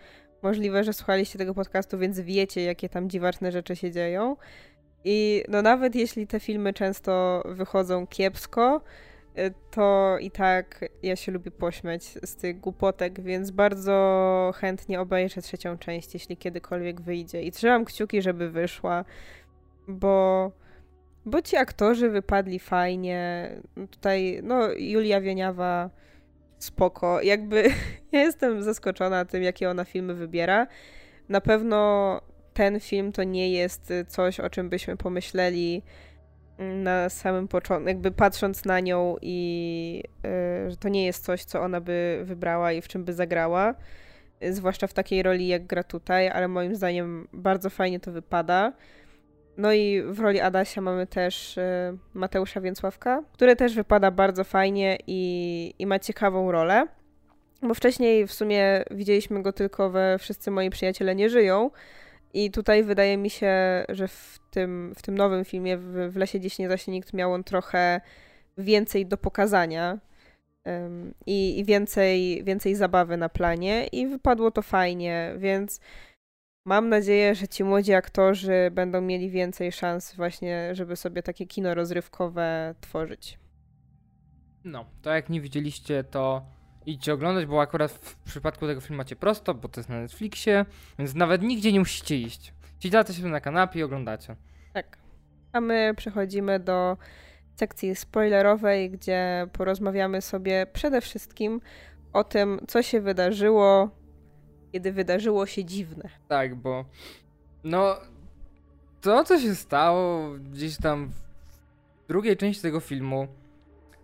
[0.47, 4.37] Możliwe, że słuchaliście tego podcastu, więc wiecie, jakie tam dziwaczne rzeczy się dzieją.
[5.05, 8.81] I no nawet jeśli te filmy często wychodzą kiepsko,
[9.39, 15.43] y, to i tak ja się lubię pośmiać z tych głupotek, więc bardzo chętnie obejrzę
[15.43, 17.43] trzecią część, jeśli kiedykolwiek wyjdzie.
[17.43, 19.05] I trzymam kciuki, żeby wyszła,
[19.89, 20.51] bo,
[21.25, 23.51] bo ci aktorzy wypadli fajnie.
[23.91, 25.91] Tutaj, no, Julia Wieniawa
[26.59, 27.23] spoko.
[27.23, 27.63] Jakby
[28.13, 30.67] ja jestem zaskoczona tym, jakie ona filmy wybiera.
[31.29, 32.21] Na pewno
[32.55, 35.83] ten film to nie jest coś, o czym byśmy pomyśleli
[36.59, 40.03] na samym początku, jakby patrząc na nią i
[40.65, 43.75] yy, że to nie jest coś, co ona by wybrała i w czym by zagrała.
[44.51, 48.73] Zwłaszcza w takiej roli, jak gra tutaj, ale moim zdaniem bardzo fajnie to wypada.
[49.59, 51.63] No i w roli Adasia mamy też y,
[52.15, 56.87] Mateusza Więcławka, który też wypada bardzo fajnie i, i ma ciekawą rolę.
[57.63, 61.71] Bo wcześniej w sumie widzieliśmy go tylko we Wszyscy moi przyjaciele nie żyją.
[62.35, 66.41] I tutaj wydaje mi się, że w tym, w tym nowym filmie, w, w Lesie
[66.41, 68.01] Dziś nie zaśnie nikt, miał on trochę
[68.59, 69.99] więcej do pokazania
[71.27, 75.81] i, i więcej, więcej zabawy na planie i wypadło to fajnie, więc
[76.67, 81.75] Mam nadzieję, że ci młodzi aktorzy będą mieli więcej szans właśnie, żeby sobie takie kino
[81.75, 83.39] rozrywkowe tworzyć.
[84.65, 86.47] No, to jak nie widzieliście, to
[86.87, 90.65] idźcie oglądać, bo akurat w przypadku tego filmu macie prosto, bo to jest na Netflixie,
[90.99, 92.55] więc nawet nigdzie nie musicie iść.
[92.81, 94.37] Siedziacie się na kanapie i oglądacie.
[94.73, 94.99] Tak.
[95.53, 96.97] A my przechodzimy do
[97.57, 101.61] sekcji spoilerowej, gdzie porozmawiamy sobie przede wszystkim
[102.13, 103.91] o tym, co się wydarzyło
[104.73, 106.09] kiedy wydarzyło się dziwne.
[106.29, 106.85] Tak, bo
[107.65, 107.97] no
[109.01, 113.29] to, co się stało gdzieś tam w drugiej części tego filmu,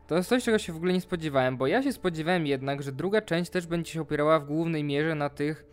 [0.07, 2.92] to jest coś, czego się w ogóle nie spodziewałem, bo ja się spodziewałem jednak, że
[2.92, 5.64] druga część też będzie się opierała w głównej mierze na tych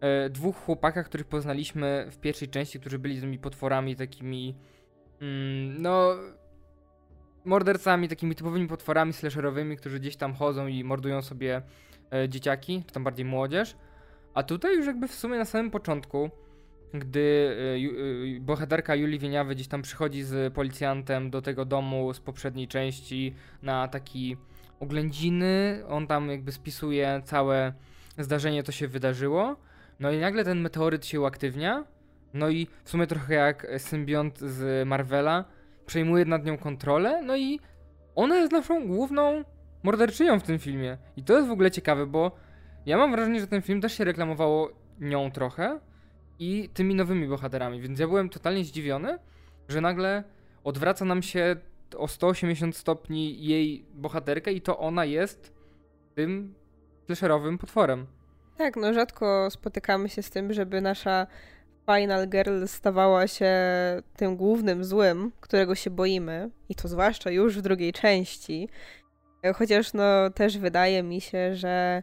[0.00, 4.54] e, dwóch chłopakach, których poznaliśmy w pierwszej części, którzy byli tymi potworami takimi,
[5.20, 6.14] mm, no,
[7.44, 11.62] mordercami, takimi typowymi potworami slasherowymi, którzy gdzieś tam chodzą i mordują sobie
[12.12, 13.76] e, dzieciaki, czy tam bardziej młodzież.
[14.36, 16.30] A tutaj już jakby w sumie na samym początku,
[16.94, 22.20] gdy y, y, bohaterka Julii Wieniawy gdzieś tam przychodzi z policjantem do tego domu z
[22.20, 24.36] poprzedniej części na taki
[24.80, 27.72] oględziny, on tam jakby spisuje całe
[28.18, 29.56] zdarzenie, co się wydarzyło.
[30.00, 31.84] No i nagle ten meteoryt się uaktywnia.
[32.34, 35.44] No i w sumie trochę jak symbiont z Marvela
[35.86, 37.22] przejmuje nad nią kontrolę.
[37.22, 37.60] No i
[38.14, 39.44] ona jest naszą główną
[39.82, 40.98] morderczynią w tym filmie.
[41.16, 42.45] I to jest w ogóle ciekawe, bo
[42.86, 44.70] ja mam wrażenie, że ten film też się reklamowało
[45.00, 45.80] nią trochę
[46.38, 49.18] i tymi nowymi bohaterami, więc ja byłem totalnie zdziwiony,
[49.68, 50.24] że nagle
[50.64, 51.56] odwraca nam się
[51.96, 55.52] o 180 stopni jej bohaterkę i to ona jest
[56.14, 56.54] tym
[57.06, 58.06] slasherowym potworem.
[58.56, 61.26] Tak, no rzadko spotykamy się z tym, żeby nasza
[61.86, 63.52] Final Girl stawała się
[64.16, 68.68] tym głównym złym, którego się boimy, i to zwłaszcza już w drugiej części.
[69.54, 72.02] Chociaż no też wydaje mi się, że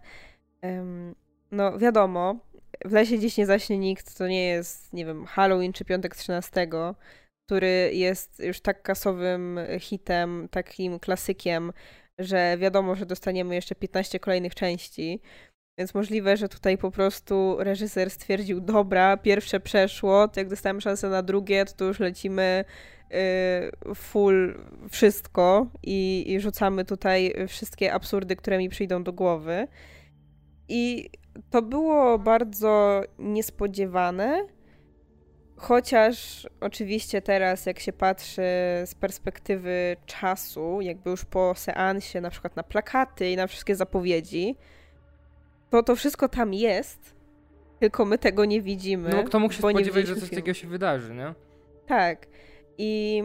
[1.52, 2.39] no wiadomo,
[2.86, 6.67] w lesie dziś nie zaśnie nikt, to nie jest, nie wiem, Halloween czy Piątek 13,
[7.45, 11.73] który jest już tak kasowym hitem, takim klasykiem,
[12.19, 15.21] że wiadomo, że dostaniemy jeszcze 15 kolejnych części.
[15.80, 21.10] Więc możliwe, że tutaj po prostu reżyser stwierdził, dobra, pierwsze przeszło, to jak dostałem szansę
[21.10, 22.65] na drugie, to, to już lecimy
[23.12, 24.60] y, full
[24.91, 29.67] wszystko i, i rzucamy tutaj wszystkie absurdy, które mi przyjdą do głowy.
[30.69, 31.10] I
[31.49, 34.47] to było bardzo niespodziewane,
[35.56, 38.41] chociaż oczywiście teraz, jak się patrzy
[38.86, 44.56] z perspektywy czasu, jakby już po seansie, na przykład na plakaty i na wszystkie zapowiedzi,
[45.69, 47.15] to to wszystko tam jest,
[47.80, 49.10] tylko my tego nie widzimy.
[49.10, 50.36] No kto mógł się spodziewać, że coś filmu.
[50.41, 51.34] takiego się wydarzy, nie?
[51.86, 52.28] Tak.
[52.78, 53.23] I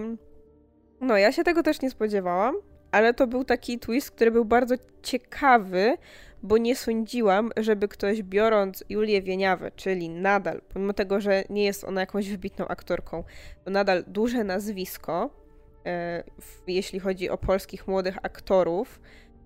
[1.01, 2.55] no ja się tego też nie spodziewałam,
[2.93, 5.97] ale to był taki twist, który był bardzo ciekawy,
[6.43, 11.85] bo nie sądziłam, żeby ktoś biorąc Julię Wieniawę, czyli nadal, pomimo tego, że nie jest
[11.85, 13.25] ona jakąś wybitną aktorką,
[13.65, 15.31] to nadal duże nazwisko,
[15.87, 16.25] e,
[16.67, 19.01] jeśli chodzi o polskich młodych aktorów,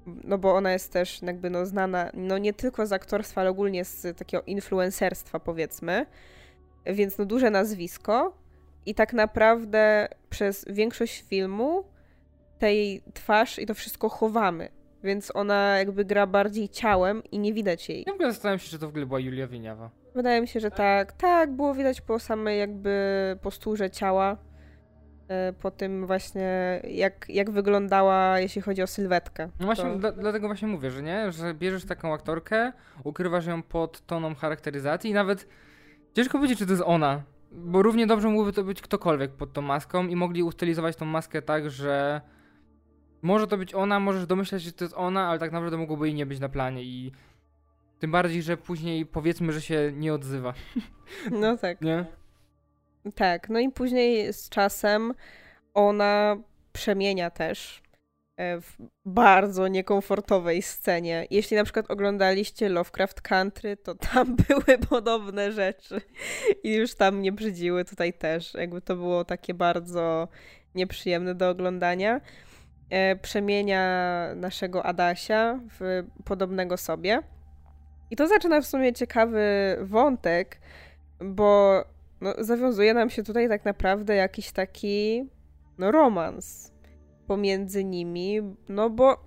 [0.06, 3.84] no bo ona jest też jakby no znana, no nie tylko z aktorstwa, ale ogólnie
[3.84, 6.06] z takiego influencerstwa powiedzmy,
[6.86, 8.36] więc no duże nazwisko
[8.86, 11.84] i tak naprawdę przez większość filmu
[12.62, 14.68] tej twarz i to wszystko chowamy,
[15.04, 18.04] więc ona jakby gra bardziej ciałem i nie widać jej.
[18.06, 19.90] Ja w ogóle zastanawiam się, czy to w ogóle była Julia Wieniawa.
[20.14, 21.12] Wydaje mi się, że tak.
[21.12, 22.92] Tak, było widać po samej jakby
[23.42, 24.36] posturze ciała,
[25.28, 29.48] e, po tym właśnie jak, jak wyglądała, jeśli chodzi o sylwetkę.
[29.60, 29.98] No właśnie, to...
[29.98, 32.72] dla, dlatego właśnie mówię, że nie, że bierzesz taką aktorkę,
[33.04, 35.48] ukrywasz ją pod toną charakteryzacji i nawet
[36.14, 37.22] ciężko powiedzieć, czy to jest ona,
[37.52, 41.42] bo równie dobrze mógłby to być ktokolwiek pod tą maską i mogli ustylizować tą maskę
[41.42, 42.20] tak, że
[43.22, 46.06] może to być ona, możesz domyślać się, że to jest ona, ale tak naprawdę mogłoby
[46.06, 47.12] jej nie być na planie i
[47.98, 50.54] tym bardziej, że później powiedzmy, że się nie odzywa.
[51.30, 51.80] No tak.
[51.80, 52.04] Nie?
[53.14, 55.14] Tak, no i później z czasem
[55.74, 56.36] ona
[56.72, 57.82] przemienia też
[58.36, 61.26] e, w bardzo niekomfortowej scenie.
[61.30, 66.00] Jeśli na przykład oglądaliście Lovecraft Country, to tam były podobne rzeczy
[66.62, 68.54] i już tam mnie brzydziły, tutaj też.
[68.54, 70.28] Jakby to było takie bardzo
[70.74, 72.20] nieprzyjemne do oglądania.
[72.92, 77.22] E, przemienia naszego Adasia w podobnego sobie.
[78.10, 80.60] I to zaczyna w sumie ciekawy wątek,
[81.20, 81.82] bo
[82.20, 85.28] no, zawiązuje nam się tutaj tak naprawdę jakiś taki
[85.78, 86.72] no, romans
[87.26, 89.24] pomiędzy nimi, no bo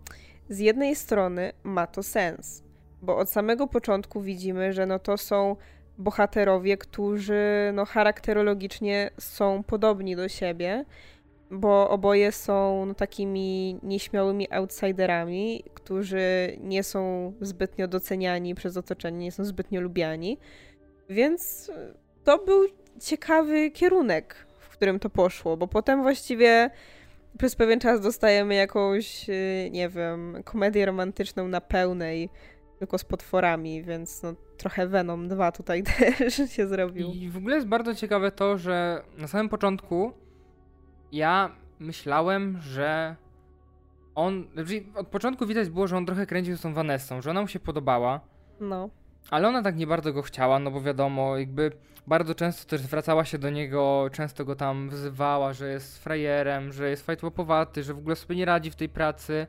[0.49, 2.63] z jednej strony ma to sens,
[3.01, 5.55] bo od samego początku widzimy, że no to są
[5.97, 10.85] bohaterowie, którzy no charakterologicznie są podobni do siebie
[11.51, 19.31] bo oboje są no, takimi nieśmiałymi outsiderami, którzy nie są zbytnio doceniani przez otoczenie, nie
[19.31, 20.37] są zbytnio lubiani.
[21.09, 21.71] Więc
[22.23, 22.65] to był
[23.01, 26.69] ciekawy kierunek, w którym to poszło, bo potem właściwie
[27.37, 32.29] przez pewien czas dostajemy jakąś, y, nie wiem, komedię romantyczną na pełnej,
[32.79, 35.83] tylko z potworami, więc no, trochę Venom 2 tutaj
[36.17, 37.11] też się zrobił.
[37.11, 40.11] I w ogóle jest bardzo ciekawe to, że na samym początku
[41.15, 43.15] ja myślałem, że
[44.15, 44.47] on.
[44.53, 47.47] Znaczy od początku widać było, że on trochę kręcił z tą Vanessą, że ona mu
[47.47, 48.19] się podobała.
[48.59, 48.89] No.
[49.29, 51.71] Ale ona tak nie bardzo go chciała, no bo wiadomo, jakby
[52.07, 56.89] bardzo często też zwracała się do niego, często go tam wzywała, że jest frajerem, że
[56.89, 59.47] jest fajtłopowaty, że w ogóle sobie nie radzi w tej pracy.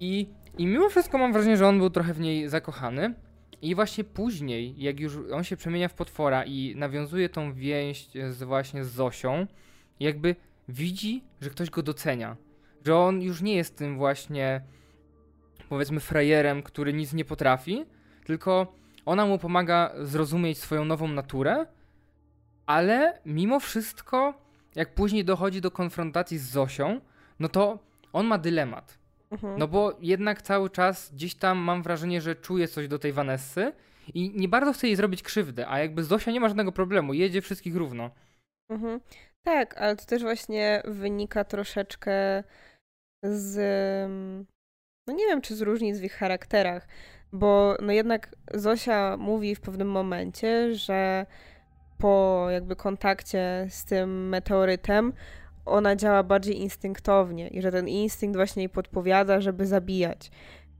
[0.00, 3.14] I, I mimo wszystko mam wrażenie, że on był trochę w niej zakochany.
[3.62, 8.42] I właśnie później, jak już on się przemienia w potwora i nawiązuje tą więź z
[8.42, 9.46] właśnie z Zosią,
[10.00, 10.36] jakby
[10.68, 12.36] widzi, że ktoś go docenia.
[12.84, 14.60] Że on już nie jest tym właśnie,
[15.68, 17.84] powiedzmy, frajerem, który nic nie potrafi,
[18.24, 18.72] tylko
[19.06, 21.66] ona mu pomaga zrozumieć swoją nową naturę,
[22.66, 24.34] ale mimo wszystko,
[24.74, 27.00] jak później dochodzi do konfrontacji z Zosią,
[27.40, 27.78] no to
[28.12, 28.98] on ma dylemat.
[29.30, 29.58] Mhm.
[29.58, 33.72] No bo jednak cały czas gdzieś tam mam wrażenie, że czuje coś do tej Vanessy
[34.14, 37.42] i nie bardzo chce jej zrobić krzywdy, a jakby Zosia nie ma żadnego problemu, jedzie
[37.42, 38.10] wszystkich równo.
[38.68, 39.00] Mhm.
[39.44, 42.44] Tak, ale to też właśnie wynika troszeczkę
[43.22, 43.56] z.
[45.06, 46.88] No nie wiem, czy z różnic w ich charakterach,
[47.32, 51.26] bo no jednak Zosia mówi w pewnym momencie, że
[51.98, 55.12] po jakby kontakcie z tym meteorytem
[55.66, 60.30] ona działa bardziej instynktownie i że ten instynkt właśnie jej podpowiada, żeby zabijać.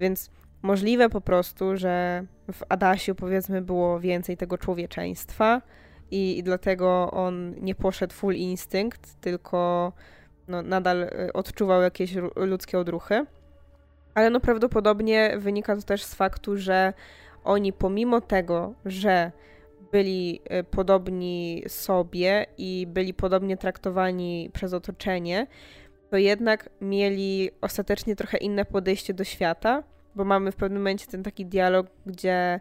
[0.00, 0.30] Więc
[0.62, 5.62] możliwe po prostu, że w Adasiu powiedzmy było więcej tego człowieczeństwa
[6.10, 9.92] i, i dlatego on nie poszedł full instynkt, tylko
[10.48, 13.26] no, nadal y, odczuwał jakieś ludzkie odruchy.
[14.14, 16.92] Ale no prawdopodobnie wynika to też z faktu, że
[17.44, 19.32] oni pomimo tego, że
[19.92, 25.46] byli y, podobni sobie i byli podobnie traktowani przez otoczenie,
[26.10, 29.82] to jednak mieli ostatecznie trochę inne podejście do świata,
[30.14, 32.60] bo mamy w pewnym momencie ten taki dialog, gdzie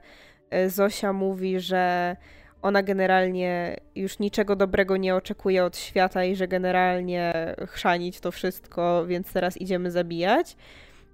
[0.56, 2.16] y, Zosia mówi, że
[2.64, 9.06] ona generalnie już niczego dobrego nie oczekuje od świata i że generalnie chrzanić to wszystko,
[9.06, 10.56] więc teraz idziemy zabijać.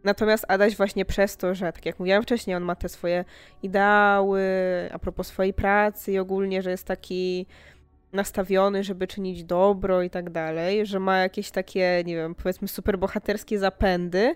[0.04, 3.26] Natomiast Adaś właśnie przez to, że tak jak mówiłam wcześniej, on ma te swoje
[3.64, 4.44] ideały
[4.92, 7.46] a propos swojej pracy i ogólnie, że jest taki
[8.14, 13.60] nastawiony, żeby czynić dobro i tak dalej, że ma jakieś takie, nie wiem, powiedzmy superbohaterskie
[13.60, 14.36] zapędy,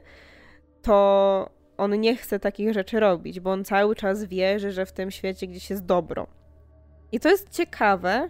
[0.82, 5.12] to on nie chce takich rzeczy robić, bo on cały czas wierzy, że w tym
[5.12, 6.43] świecie gdzieś jest dobro.
[7.14, 8.30] I to jest ciekawe,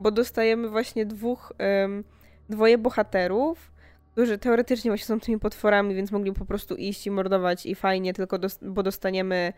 [0.00, 2.04] bo dostajemy właśnie dwóch, um,
[2.48, 3.72] dwoje bohaterów,
[4.12, 8.12] którzy teoretycznie właśnie są tymi potworami, więc mogli po prostu iść i mordować i fajnie,
[8.12, 9.52] tylko bo dostaniemy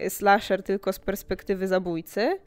[0.00, 2.38] y, slasher tylko z perspektywy zabójcy.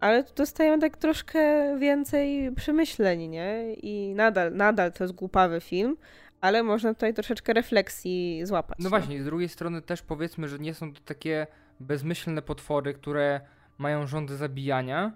[0.00, 1.40] Ale tu dostajemy tak troszkę
[1.78, 3.74] więcej przemyśleń, nie?
[3.74, 5.96] I nadal, nadal to jest głupawy film,
[6.40, 8.78] ale można tutaj troszeczkę refleksji złapać.
[8.80, 11.46] No właśnie, z drugiej strony też powiedzmy, że nie są to takie
[11.80, 13.40] bezmyślne potwory, które
[13.78, 15.12] mają rządy zabijania,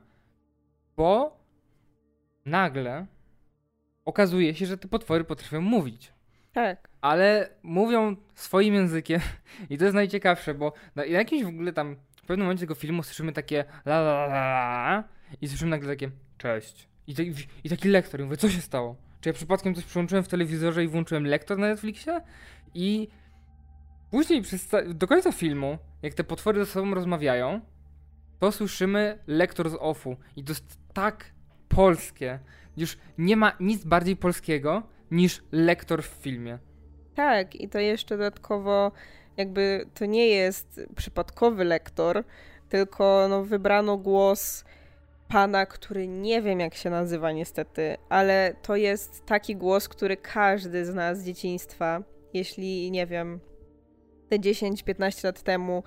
[0.96, 1.40] bo
[2.44, 3.06] nagle
[4.04, 6.12] okazuje się, że te potwory potrafią mówić.
[6.52, 6.88] Tak.
[7.00, 9.20] Ale mówią swoim językiem
[9.70, 13.02] i to jest najciekawsze, bo na jakimś w ogóle tam w pewnym momencie tego filmu
[13.02, 15.04] słyszymy takie la la la la
[15.40, 16.88] i słyszymy nagle takie cześć.
[17.06, 17.22] I, te,
[17.64, 18.20] i taki lektor.
[18.20, 18.96] I mówię, co się stało?
[19.20, 22.20] Czy ja przypadkiem coś przyłączyłem w telewizorze i włączyłem lektor na Netflixie?
[22.74, 23.08] I
[24.10, 27.60] później przez do końca filmu, jak te potwory ze sobą rozmawiają,
[28.42, 30.16] to słyszymy lektor z offu.
[30.36, 31.24] I to jest tak
[31.68, 32.38] polskie.
[32.76, 36.58] Już nie ma nic bardziej polskiego niż lektor w filmie.
[37.14, 38.92] Tak, i to jeszcze dodatkowo
[39.36, 42.24] jakby to nie jest przypadkowy lektor,
[42.68, 44.64] tylko no, wybrano głos
[45.28, 50.86] pana, który nie wiem jak się nazywa niestety, ale to jest taki głos, który każdy
[50.86, 52.02] z nas z dzieciństwa,
[52.34, 53.40] jeśli nie wiem,
[54.28, 55.82] te 10-15 lat temu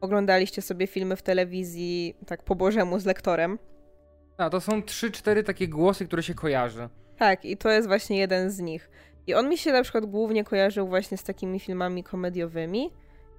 [0.00, 3.58] oglądaliście sobie filmy w telewizji tak po bożemu z lektorem.
[4.38, 6.88] A, to są 3-4 takie głosy, które się kojarzy.
[7.16, 8.90] Tak, i to jest właśnie jeden z nich.
[9.26, 12.90] I on mi się na przykład głównie kojarzył właśnie z takimi filmami komediowymi.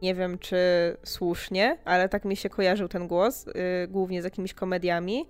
[0.01, 0.57] Nie wiem, czy
[1.03, 3.53] słusznie, ale tak mi się kojarzył ten głos, yy,
[3.87, 5.25] głównie z jakimiś komediami.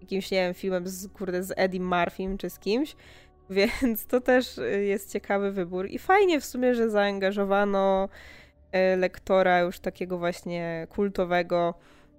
[0.00, 2.96] Jakimś, nie wiem, filmem z, kurde, z Eddie Murphym czy z kimś.
[3.50, 5.86] Więc to też y, jest ciekawy wybór.
[5.86, 8.08] I fajnie w sumie, że zaangażowano
[8.96, 11.74] lektora już takiego właśnie kultowego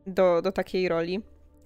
[0.07, 1.21] do, do takiej roli.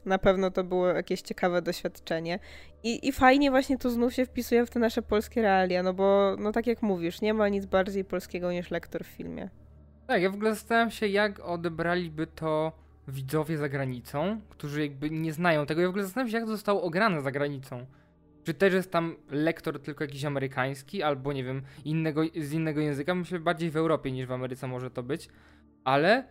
[0.06, 2.40] Na pewno to było jakieś ciekawe doświadczenie.
[2.84, 6.36] I, I fajnie właśnie to znów się wpisuje w te nasze polskie realia, no bo,
[6.40, 9.50] no tak jak mówisz, nie ma nic bardziej polskiego niż lektor w filmie.
[10.08, 12.72] Tak, ja w ogóle zastanawiam się, jak odebraliby to
[13.08, 15.82] widzowie za granicą, którzy jakby nie znają tego.
[15.82, 17.86] Ja w ogóle zastanawiam się, jak to zostało ograne za granicą.
[18.50, 23.16] Czy też jest tam lektor tylko jakiś amerykański, albo nie wiem, innego, z innego języka?
[23.16, 25.30] Myślę, bardziej w Europie niż w Ameryce może to być.
[25.84, 26.28] Ale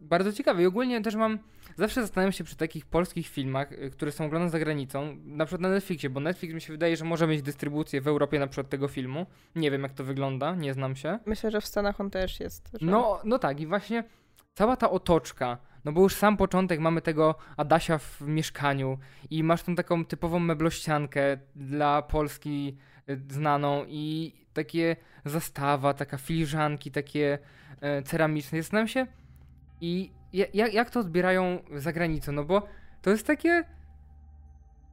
[0.00, 0.62] bardzo ciekawe.
[0.62, 1.38] I ogólnie też mam
[1.76, 5.60] zawsze zastanawiam się przy takich polskich filmach, y, które są oglądane za granicą, na przykład
[5.60, 8.68] na Netflixie, bo Netflix mi się wydaje, że może mieć dystrybucję w Europie na przykład
[8.68, 9.26] tego filmu.
[9.56, 11.18] Nie wiem jak to wygląda, nie znam się.
[11.26, 12.70] Myślę, że w Stanach on też jest.
[12.80, 12.86] Że...
[12.86, 14.04] No, no tak i właśnie
[14.54, 18.98] cała ta otoczka, no bo już sam początek mamy tego Adasia w mieszkaniu
[19.30, 22.76] i masz tą taką typową meblościankę dla Polski
[23.10, 27.38] y, znaną i takie zastawa, taka filiżanki, takie
[27.80, 28.62] e, ceramiczne.
[28.62, 29.06] Zastanawiam się
[29.80, 30.10] i
[30.54, 32.32] jak, to odbierają za granicą?
[32.32, 32.66] No bo
[33.02, 33.64] to jest takie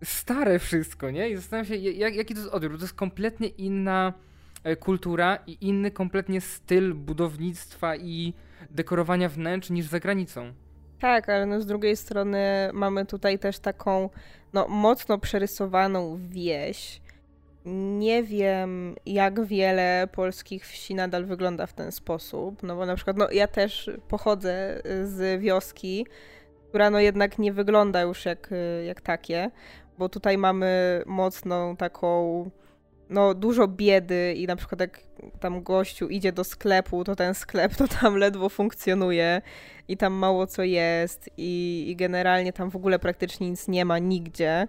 [0.04, 1.30] stare wszystko, nie?
[1.30, 2.78] I zastanawiam się, jak, jaki to jest odbiór.
[2.78, 4.14] To jest kompletnie inna
[4.64, 8.34] e, kultura i inny kompletnie styl budownictwa i
[8.70, 10.54] dekorowania wnętrz niż za granicą.
[11.02, 14.10] Tak, ale no z drugiej strony mamy tutaj też taką
[14.54, 17.02] no, mocno przerysowaną wieś,
[18.00, 23.18] nie wiem, jak wiele polskich wsi nadal wygląda w ten sposób, no bo na przykład
[23.18, 26.06] no, ja też pochodzę z wioski,
[26.70, 28.50] która no jednak nie wygląda już jak,
[28.86, 29.52] jak takie,
[29.98, 32.50] bo tutaj mamy mocną taką,
[33.12, 35.00] no dużo biedy i na przykład jak
[35.40, 39.42] tam gościu idzie do sklepu, to ten sklep to tam ledwo funkcjonuje
[39.88, 44.00] i tam mało co jest i, i generalnie tam w ogóle praktycznie nic nie ma
[44.00, 44.68] nigdzie.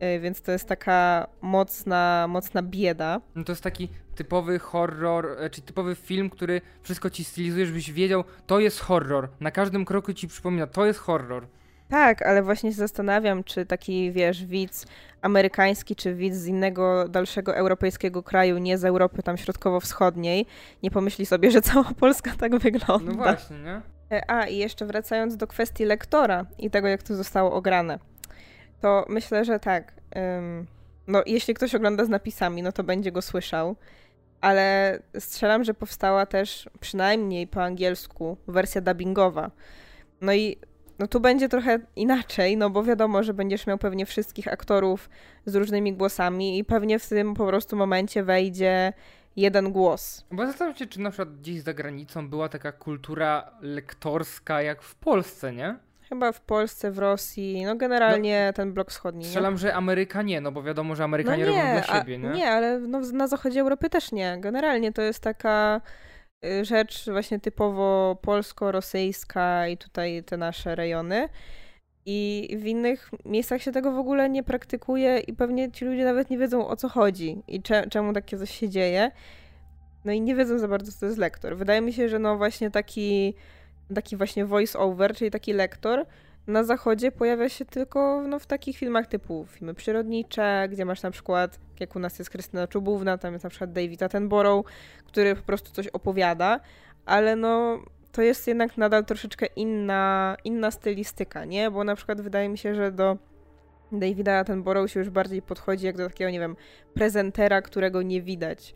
[0.00, 3.20] E, więc to jest taka mocna, mocna bieda.
[3.34, 7.92] No to jest taki typowy horror, e, czyli typowy film, który wszystko ci stylizuje, żebyś
[7.92, 9.28] wiedział, to jest horror.
[9.40, 11.46] Na każdym kroku ci przypomina, to jest horror.
[11.90, 14.86] Tak, ale właśnie się zastanawiam, czy taki, wiesz, widz
[15.22, 20.46] amerykański, czy widz z innego, dalszego europejskiego kraju, nie z Europy tam środkowo-wschodniej,
[20.82, 23.12] nie pomyśli sobie, że cała Polska tak wygląda.
[23.12, 23.80] No właśnie, nie?
[24.12, 27.98] E, a, i jeszcze wracając do kwestii lektora i tego, jak to zostało ograne,
[28.80, 29.92] to myślę, że tak.
[30.38, 30.66] Ym,
[31.06, 33.76] no, jeśli ktoś ogląda z napisami, no to będzie go słyszał,
[34.40, 39.50] ale strzelam, że powstała też przynajmniej po angielsku wersja dubbingowa.
[40.20, 40.56] No i
[41.00, 45.10] no tu będzie trochę inaczej, no bo wiadomo, że będziesz miał pewnie wszystkich aktorów
[45.46, 48.92] z różnymi głosami i pewnie w tym po prostu momencie wejdzie
[49.36, 50.24] jeden głos.
[50.30, 54.94] Bo zastanawiam się, czy na przykład gdzieś za granicą była taka kultura lektorska jak w
[54.94, 55.76] Polsce, nie?
[56.08, 59.24] Chyba w Polsce, w Rosji, no generalnie no, ten blok wschodni.
[59.24, 59.58] Strzelam, nie?
[59.58, 62.28] że Ameryka nie, no bo wiadomo, że Amerykanie no nie, robią dla siebie, nie?
[62.28, 64.36] nie, ale no, na zachodzie Europy też nie.
[64.40, 65.80] Generalnie to jest taka
[66.62, 71.28] rzecz właśnie typowo polsko-rosyjska i tutaj te nasze rejony.
[72.06, 76.30] I w innych miejscach się tego w ogóle nie praktykuje i pewnie ci ludzie nawet
[76.30, 79.10] nie wiedzą o co chodzi i cze czemu takie coś się dzieje.
[80.04, 81.56] No i nie wiedzą za bardzo, co to jest lektor.
[81.56, 83.34] Wydaje mi się, że no właśnie taki,
[83.94, 86.06] taki właśnie voice-over, czyli taki lektor,
[86.50, 91.10] na zachodzie pojawia się tylko no, w takich filmach typu filmy przyrodnicze, gdzie masz na
[91.10, 94.66] przykład, jak u nas jest Krystyna Czubówna, tam jest na przykład David Attenborough,
[95.06, 96.60] który po prostu coś opowiada,
[97.06, 97.78] ale no
[98.12, 101.70] to jest jednak nadal troszeczkę inna, inna stylistyka, nie?
[101.70, 103.16] Bo na przykład wydaje mi się, że do
[103.92, 106.56] Davida Attenborough się już bardziej podchodzi jak do takiego, nie wiem,
[106.94, 108.74] prezentera, którego nie widać,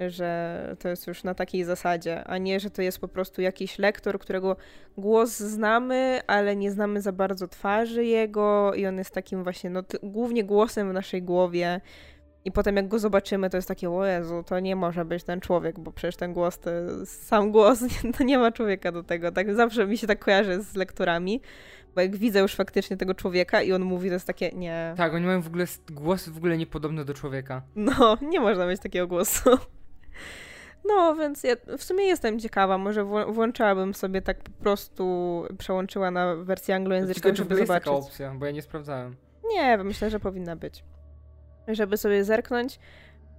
[0.00, 3.78] że to jest już na takiej zasadzie, a nie, że to jest po prostu jakiś
[3.78, 4.56] lektor, którego
[4.96, 9.82] głos znamy, ale nie znamy za bardzo twarzy jego i on jest takim właśnie, no,
[10.02, 11.80] głównie głosem w naszej głowie,
[12.44, 15.40] i potem jak go zobaczymy, to jest takie, o Jezu, to nie może być ten
[15.40, 16.70] człowiek, bo przecież ten głos to
[17.06, 19.32] sam głos, nie, to nie ma człowieka do tego.
[19.32, 21.40] Tak zawsze mi się tak kojarzy z lektorami,
[21.94, 24.94] bo jak widzę już faktycznie tego człowieka i on mówi, to jest takie, nie.
[24.96, 27.62] Tak, oni mają w ogóle głosy w ogóle niepodobne do człowieka.
[27.76, 29.50] No, nie można mieć takiego głosu.
[30.88, 36.36] No, więc ja w sumie jestem ciekawa, może włączałabym sobie tak po prostu, przełączyła na
[36.36, 37.84] wersję anglojęzyczną, Ciekawe, żeby zobaczyć.
[37.84, 39.16] taka opcja, bo ja nie sprawdzałem.
[39.52, 40.84] Nie, myślę, że powinna być
[41.68, 42.78] żeby sobie zerknąć.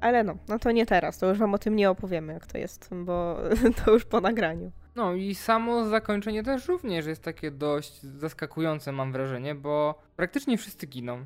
[0.02, 2.58] Ale no, no to nie teraz, to już wam o tym nie opowiemy, jak to
[2.58, 3.38] jest, bo
[3.86, 4.72] to już po nagraniu.
[4.96, 10.88] No i samo zakończenie też również jest takie dość zaskakujące, mam wrażenie, bo praktycznie wszyscy
[10.88, 11.26] giną.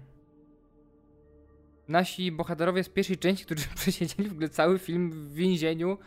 [1.90, 5.98] Nasi bohaterowie z pierwszej części, którzy przesiedzieli w ogóle cały film w więzieniu,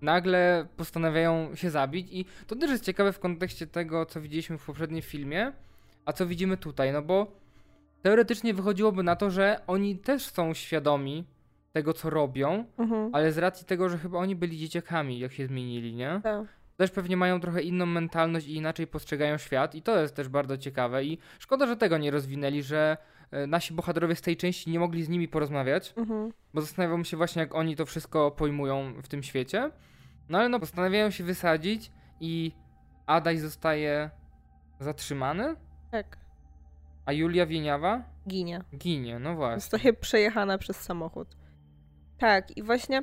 [0.00, 4.64] nagle postanawiają się zabić i to też jest ciekawe w kontekście tego, co widzieliśmy w
[4.64, 5.52] poprzednim filmie,
[6.04, 7.32] a co widzimy tutaj, no bo
[8.02, 11.24] teoretycznie wychodziłoby na to, że oni też są świadomi
[11.72, 13.10] tego, co robią, mhm.
[13.14, 16.20] ale z racji tego, że chyba oni byli dzieciakami, jak się zmienili, nie?
[16.22, 16.46] Tak.
[16.76, 20.58] Też pewnie mają trochę inną mentalność i inaczej postrzegają świat i to jest też bardzo
[20.58, 22.96] ciekawe i szkoda, że tego nie rozwinęli, że
[23.46, 26.32] nasi bohaterowie z tej części nie mogli z nimi porozmawiać, mhm.
[26.54, 29.70] bo zastanawiam się właśnie, jak oni to wszystko pojmują w tym świecie.
[30.28, 32.52] No ale no, postanawiają się wysadzić i
[33.06, 34.10] Adaj zostaje
[34.80, 35.56] zatrzymany.
[35.90, 36.16] Tak.
[37.06, 38.02] A Julia Wieniawa?
[38.28, 38.60] Ginie.
[38.76, 39.60] Ginie, no właśnie.
[39.60, 41.28] Zostaje przejechana przez samochód.
[42.18, 43.02] Tak, i właśnie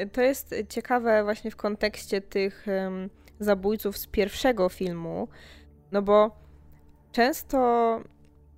[0.00, 5.28] y, to jest ciekawe właśnie w kontekście tych um, zabójców z pierwszego filmu,
[5.92, 6.36] no bo
[7.12, 8.00] często,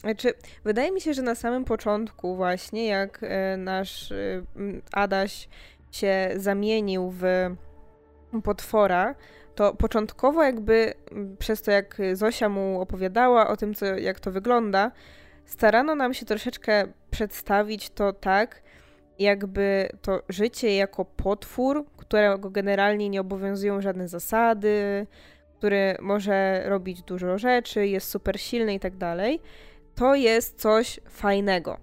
[0.05, 0.33] znaczy,
[0.65, 4.45] wydaje mi się, że na samym początku właśnie, jak y, nasz y,
[4.93, 5.49] Adaś
[5.91, 7.25] się zamienił w
[8.45, 9.15] potwora,
[9.55, 10.95] to początkowo jakby
[11.39, 14.91] przez to, jak Zosia mu opowiadała o tym, co, jak to wygląda,
[15.45, 18.63] starano nam się troszeczkę przedstawić to tak,
[19.19, 25.07] jakby to życie jako potwór, którego generalnie nie obowiązują żadne zasady,
[25.59, 29.41] który może robić dużo rzeczy, jest super silny i tak dalej,
[29.95, 31.79] to jest coś fajnego.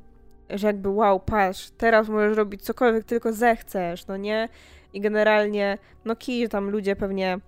[0.50, 4.50] Że jakby wow, patrz, teraz możesz robić cokolwiek tylko zechcesz, no nie?
[4.94, 7.40] I generalnie, no kij, tam ludzie pewnie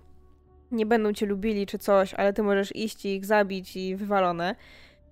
[0.72, 4.56] nie będą cię lubili czy coś, ale ty możesz iść i ich zabić i wywalone.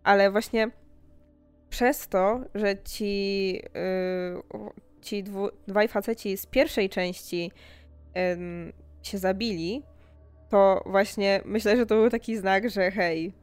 [0.03, 0.71] Ale właśnie
[1.69, 3.61] przez to, że ci, yy,
[5.01, 7.51] ci dwu, dwaj faceci z pierwszej części
[8.15, 8.73] yy,
[9.03, 9.83] się zabili,
[10.49, 13.33] to właśnie myślę, że to był taki znak, że hej,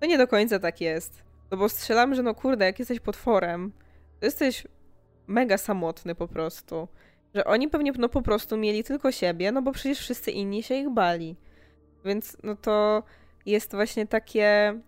[0.00, 1.22] to nie do końca tak jest.
[1.54, 3.72] No bo strzelam, że no kurde, jak jesteś potworem,
[4.20, 4.66] to jesteś
[5.26, 6.88] mega samotny po prostu.
[7.34, 10.74] Że oni pewnie no po prostu mieli tylko siebie, no bo przecież wszyscy inni się
[10.74, 11.36] ich bali.
[12.04, 13.02] Więc no to
[13.46, 14.80] jest właśnie takie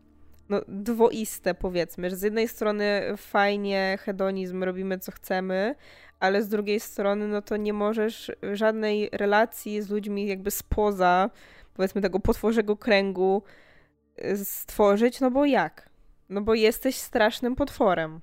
[0.48, 5.74] no, dwoiste powiedzmy, że z jednej strony fajnie hedonizm, robimy co chcemy,
[6.20, 11.30] ale z drugiej strony no to nie możesz żadnej relacji z ludźmi jakby spoza
[11.74, 13.42] powiedzmy tego potworzego kręgu
[14.44, 15.95] stworzyć, no bo jak?
[16.28, 18.20] No bo jesteś strasznym potworem.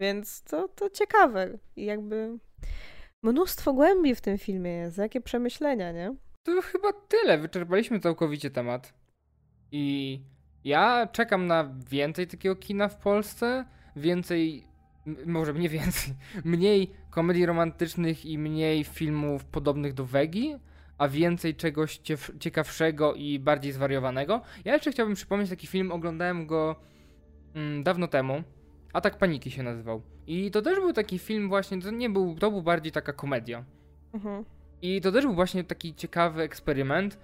[0.00, 1.58] Więc to, to ciekawe.
[1.76, 2.38] I jakby
[3.22, 4.98] mnóstwo głębi w tym filmie jest.
[4.98, 6.14] Jakie przemyślenia, nie?
[6.42, 7.38] To chyba tyle.
[7.38, 8.94] Wyczerpaliśmy całkowicie temat.
[9.72, 10.20] I
[10.64, 13.64] ja czekam na więcej takiego kina w Polsce.
[13.96, 14.64] Więcej,
[15.26, 20.56] może nie więcej, mniej komedii romantycznych i mniej filmów podobnych do Wegi,
[20.98, 22.00] a więcej czegoś
[22.40, 24.40] ciekawszego i bardziej zwariowanego.
[24.64, 26.76] Ja jeszcze chciałbym przypomnieć taki film, oglądałem go
[27.54, 28.42] mm, dawno temu.
[28.92, 30.02] Atak Paniki się nazywał.
[30.26, 33.64] I to też był taki film właśnie, to nie był, to był bardziej taka komedia.
[34.14, 34.44] Mhm.
[34.82, 37.18] I to też był właśnie taki ciekawy eksperyment.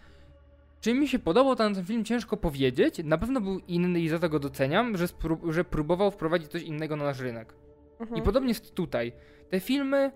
[0.81, 3.01] Czy mi się podobał ten, ten film, ciężko powiedzieć.
[3.05, 6.63] Na pewno był inny i za to go doceniam, że, spró- że próbował wprowadzić coś
[6.63, 7.55] innego na nasz rynek.
[8.01, 8.21] Mhm.
[8.21, 9.13] I podobnie jest tutaj.
[9.51, 10.13] Te filmy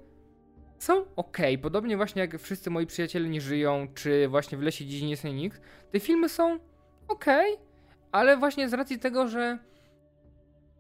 [0.78, 5.02] są ok, podobnie właśnie jak Wszyscy moi przyjaciele nie żyją, czy właśnie W lesie dziś
[5.02, 5.60] nie jest nikt.
[5.90, 6.58] Te filmy są
[7.08, 7.24] ok,
[8.12, 9.58] ale właśnie z racji tego, że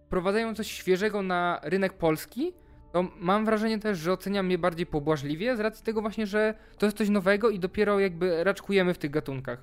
[0.06, 2.52] wprowadzają coś świeżego na rynek polski,
[2.92, 6.86] to mam wrażenie też, że oceniam je bardziej pobłażliwie, z racji tego właśnie, że to
[6.86, 9.62] jest coś nowego i dopiero jakby raczkujemy w tych gatunkach.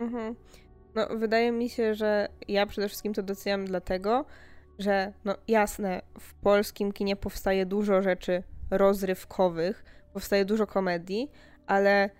[0.00, 0.34] Mhm.
[0.94, 4.24] No, wydaje mi się, że ja przede wszystkim to doceniam dlatego,
[4.78, 11.30] że no jasne, w polskim kinie powstaje dużo rzeczy rozrywkowych, powstaje dużo komedii,
[11.66, 12.10] ale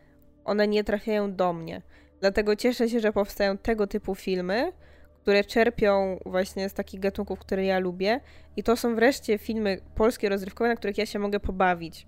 [0.45, 1.83] one nie trafiają do mnie.
[2.21, 4.73] Dlatego cieszę się, że powstają tego typu filmy,
[5.23, 8.21] które czerpią właśnie z takich gatunków, które ja lubię.
[8.57, 12.07] I to są wreszcie filmy polskie rozrywkowe, na których ja się mogę pobawić.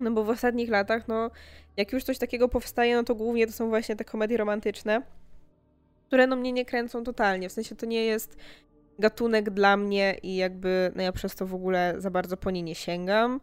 [0.00, 1.30] No bo w ostatnich latach, no,
[1.76, 5.02] jak już coś takiego powstaje, no to głównie to są właśnie te komedie romantyczne,
[6.06, 7.48] które no mnie nie kręcą totalnie.
[7.48, 8.36] W sensie to nie jest
[8.98, 12.62] gatunek dla mnie i jakby no ja przez to w ogóle za bardzo po nie
[12.62, 13.40] nie sięgam.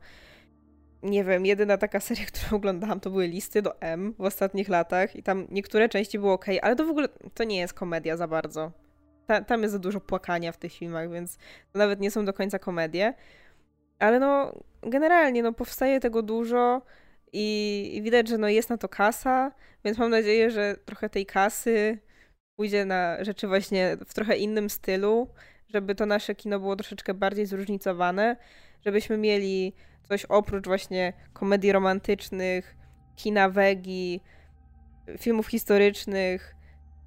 [1.03, 5.15] Nie wiem, jedyna taka seria, którą oglądałam, to były listy do M w ostatnich latach
[5.15, 8.27] i tam niektóre części były ok, ale to w ogóle to nie jest komedia za
[8.27, 8.71] bardzo.
[9.27, 11.37] Ta, tam jest za dużo płakania w tych filmach, więc
[11.73, 13.13] to nawet nie są do końca komedie.
[13.99, 16.81] Ale no, generalnie, no powstaje tego dużo
[17.33, 19.51] i, i widać, że no jest na to kasa,
[19.85, 21.97] więc mam nadzieję, że trochę tej kasy
[22.55, 25.27] pójdzie na rzeczy właśnie w trochę innym stylu,
[25.67, 28.35] żeby to nasze kino było troszeczkę bardziej zróżnicowane,
[28.85, 29.73] żebyśmy mieli
[30.11, 32.75] coś oprócz właśnie komedii romantycznych,
[33.15, 34.21] kina wegi,
[35.17, 36.55] filmów historycznych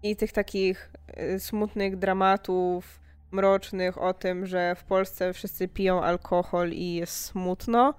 [0.03, 0.93] i tych takich
[1.35, 3.01] y, smutnych dramatów,
[3.31, 7.95] mrocznych o tym, że w Polsce wszyscy piją alkohol i jest smutno.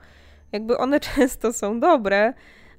[0.51, 2.33] Jakby one często są dobre,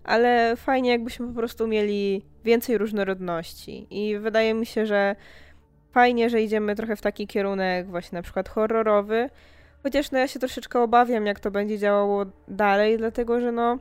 [0.05, 3.87] ale fajnie jakbyśmy po prostu mieli więcej różnorodności.
[3.91, 5.17] I wydaje mi się, że
[5.93, 9.31] fajnie, że idziemy trochę w taki kierunek właśnie na przykład horrorowy,
[9.87, 13.79] chociaż no ja się troszeczkę obawiam, jak to będzie działało dalej, dlatego że no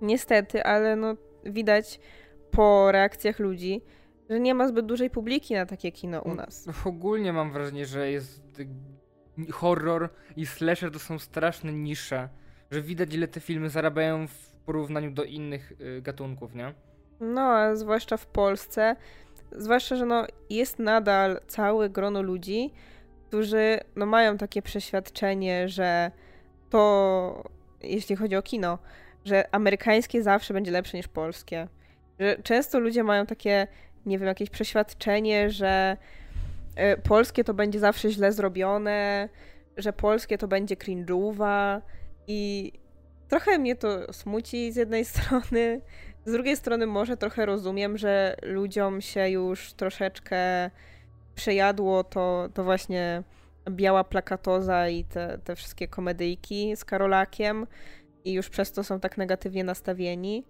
[0.00, 2.00] niestety, ale no widać
[2.50, 3.82] po reakcjach ludzi,
[4.30, 6.68] że nie ma zbyt dużej publiki na takie kino u nas.
[6.84, 8.62] Ogólnie mam wrażenie, że jest
[9.52, 12.28] horror i slasher to są straszne nisze,
[12.70, 16.74] że widać ile te filmy zarabiają w porównaniu do innych y, gatunków, nie?
[17.20, 18.96] No, a zwłaszcza w Polsce,
[19.52, 22.70] zwłaszcza, że no, jest nadal całe grono ludzi,
[23.36, 26.10] którzy no, mają takie przeświadczenie, że
[26.70, 27.44] to,
[27.82, 28.78] jeśli chodzi o kino,
[29.24, 31.68] że amerykańskie zawsze będzie lepsze niż polskie.
[32.20, 33.66] Że często ludzie mają takie,
[34.06, 35.96] nie wiem, jakieś przeświadczenie, że
[36.94, 39.28] y, polskie to będzie zawsze źle zrobione,
[39.76, 41.80] że polskie to będzie cringe'uwa
[42.26, 42.72] i
[43.28, 45.80] trochę mnie to smuci z jednej strony,
[46.24, 50.70] z drugiej strony może trochę rozumiem, że ludziom się już troszeczkę
[51.36, 53.22] przejadło to, to właśnie
[53.70, 57.66] biała plakatoza i te, te wszystkie komedyjki z Karolakiem
[58.24, 60.44] i już przez to są tak negatywnie nastawieni.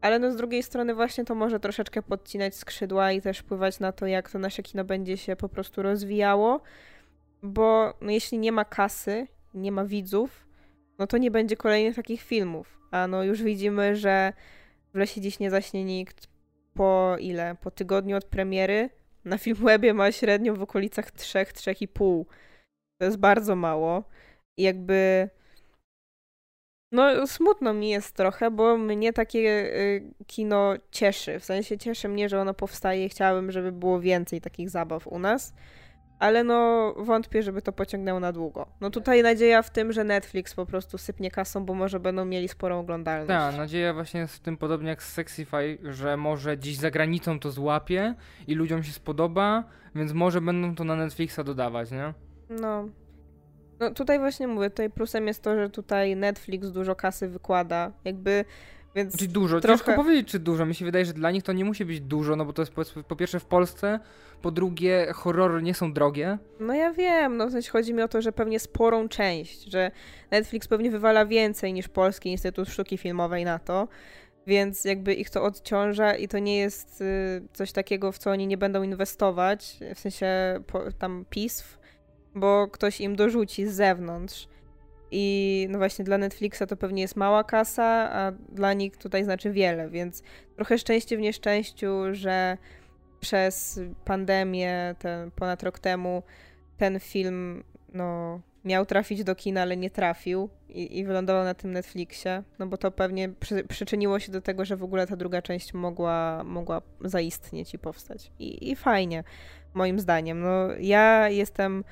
[0.00, 3.92] Ale no z drugiej strony właśnie to może troszeczkę podcinać skrzydła i też wpływać na
[3.92, 6.60] to, jak to nasze kino będzie się po prostu rozwijało,
[7.42, 10.46] bo no jeśli nie ma kasy, nie ma widzów,
[10.98, 12.78] no to nie będzie kolejnych takich filmów.
[12.90, 14.32] A no już widzimy, że
[14.94, 16.28] w Lesie Dziś Nie Zaśnie Nikt
[16.74, 17.56] po ile?
[17.60, 18.90] Po tygodniu od premiery
[19.24, 22.24] na Filmwebie ma średnią w okolicach 3-3,5.
[23.00, 24.04] To jest bardzo mało.
[24.56, 25.28] I jakby
[26.92, 31.38] no smutno mi jest trochę, bo mnie takie y, kino cieszy.
[31.38, 33.08] W sensie cieszy mnie, że ono powstaje.
[33.08, 35.54] Chciałabym, żeby było więcej takich zabaw u nas
[36.20, 38.66] ale no wątpię, żeby to pociągnęło na długo.
[38.80, 42.48] No tutaj nadzieja w tym, że Netflix po prostu sypnie kasą, bo może będą mieli
[42.48, 43.28] sporą oglądalność.
[43.28, 47.40] Tak, nadzieja właśnie jest w tym podobnie jak z Sexify, że może gdzieś za granicą
[47.40, 48.14] to złapie
[48.46, 49.64] i ludziom się spodoba,
[49.94, 52.14] więc może będą to na Netflixa dodawać, nie?
[52.50, 52.88] No.
[53.80, 57.92] No tutaj właśnie mówię, tutaj plusem jest to, że tutaj Netflix dużo kasy wykłada.
[58.04, 58.44] Jakby
[58.94, 59.60] Więc Czyli dużo.
[59.60, 60.66] trochę- Ciężko powiedzieć, czy dużo.
[60.66, 62.72] Mi się wydaje, że dla nich to nie musi być dużo, no bo to jest
[62.72, 64.00] po, po pierwsze w Polsce,
[64.42, 66.38] po drugie horrory nie są drogie.
[66.60, 69.90] No ja wiem, no w sensie chodzi mi o to, że pewnie sporą część, że
[70.30, 73.88] Netflix pewnie wywala więcej niż Polski Instytut Sztuki Filmowej na to,
[74.46, 77.04] więc jakby ich to odciąża i to nie jest y,
[77.52, 80.26] coś takiego, w co oni nie będą inwestować, w sensie
[80.98, 81.78] tam PISF,
[82.34, 84.48] bo ktoś im dorzuci z zewnątrz.
[85.10, 89.50] I no właśnie dla Netflixa to pewnie jest mała kasa, a dla nich tutaj znaczy
[89.50, 90.22] wiele, więc
[90.56, 92.58] trochę szczęście w nieszczęściu, że
[93.20, 96.22] przez pandemię, ten ponad rok temu,
[96.76, 101.72] ten film no, miał trafić do kina, ale nie trafił i, i wylądował na tym
[101.72, 105.42] Netflixie, no bo to pewnie przy, przyczyniło się do tego, że w ogóle ta druga
[105.42, 108.32] część mogła, mogła zaistnieć i powstać.
[108.38, 109.24] I, I fajnie,
[109.74, 110.40] moim zdaniem.
[110.40, 111.84] No, ja jestem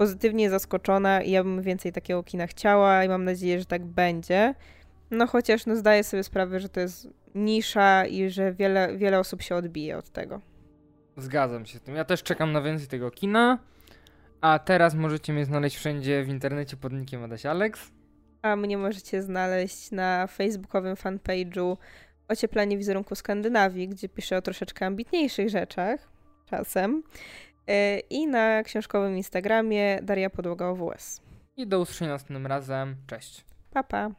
[0.00, 4.54] pozytywnie zaskoczona i ja bym więcej takiego kina chciała i mam nadzieję, że tak będzie.
[5.10, 9.42] No chociaż no, zdaję sobie sprawę, że to jest nisza i że wiele, wiele osób
[9.42, 10.40] się odbije od tego.
[11.16, 11.94] Zgadzam się z tym.
[11.94, 13.58] Ja też czekam na więcej tego kina.
[14.40, 17.90] A teraz możecie mnie znaleźć wszędzie w internecie pod nickiem Adaś Alex.
[18.42, 21.76] A mnie możecie znaleźć na facebookowym fanpage'u
[22.28, 26.08] Ocieplanie wizerunku Skandynawii, gdzie piszę o troszeczkę ambitniejszych rzeczach
[26.50, 27.02] czasem.
[27.66, 31.20] Yy, I na książkowym Instagramie Daria Podłoga OWS.
[31.56, 32.96] I do usłyszenia następnym razem.
[33.06, 33.44] Cześć.
[33.70, 34.10] Pa, pa.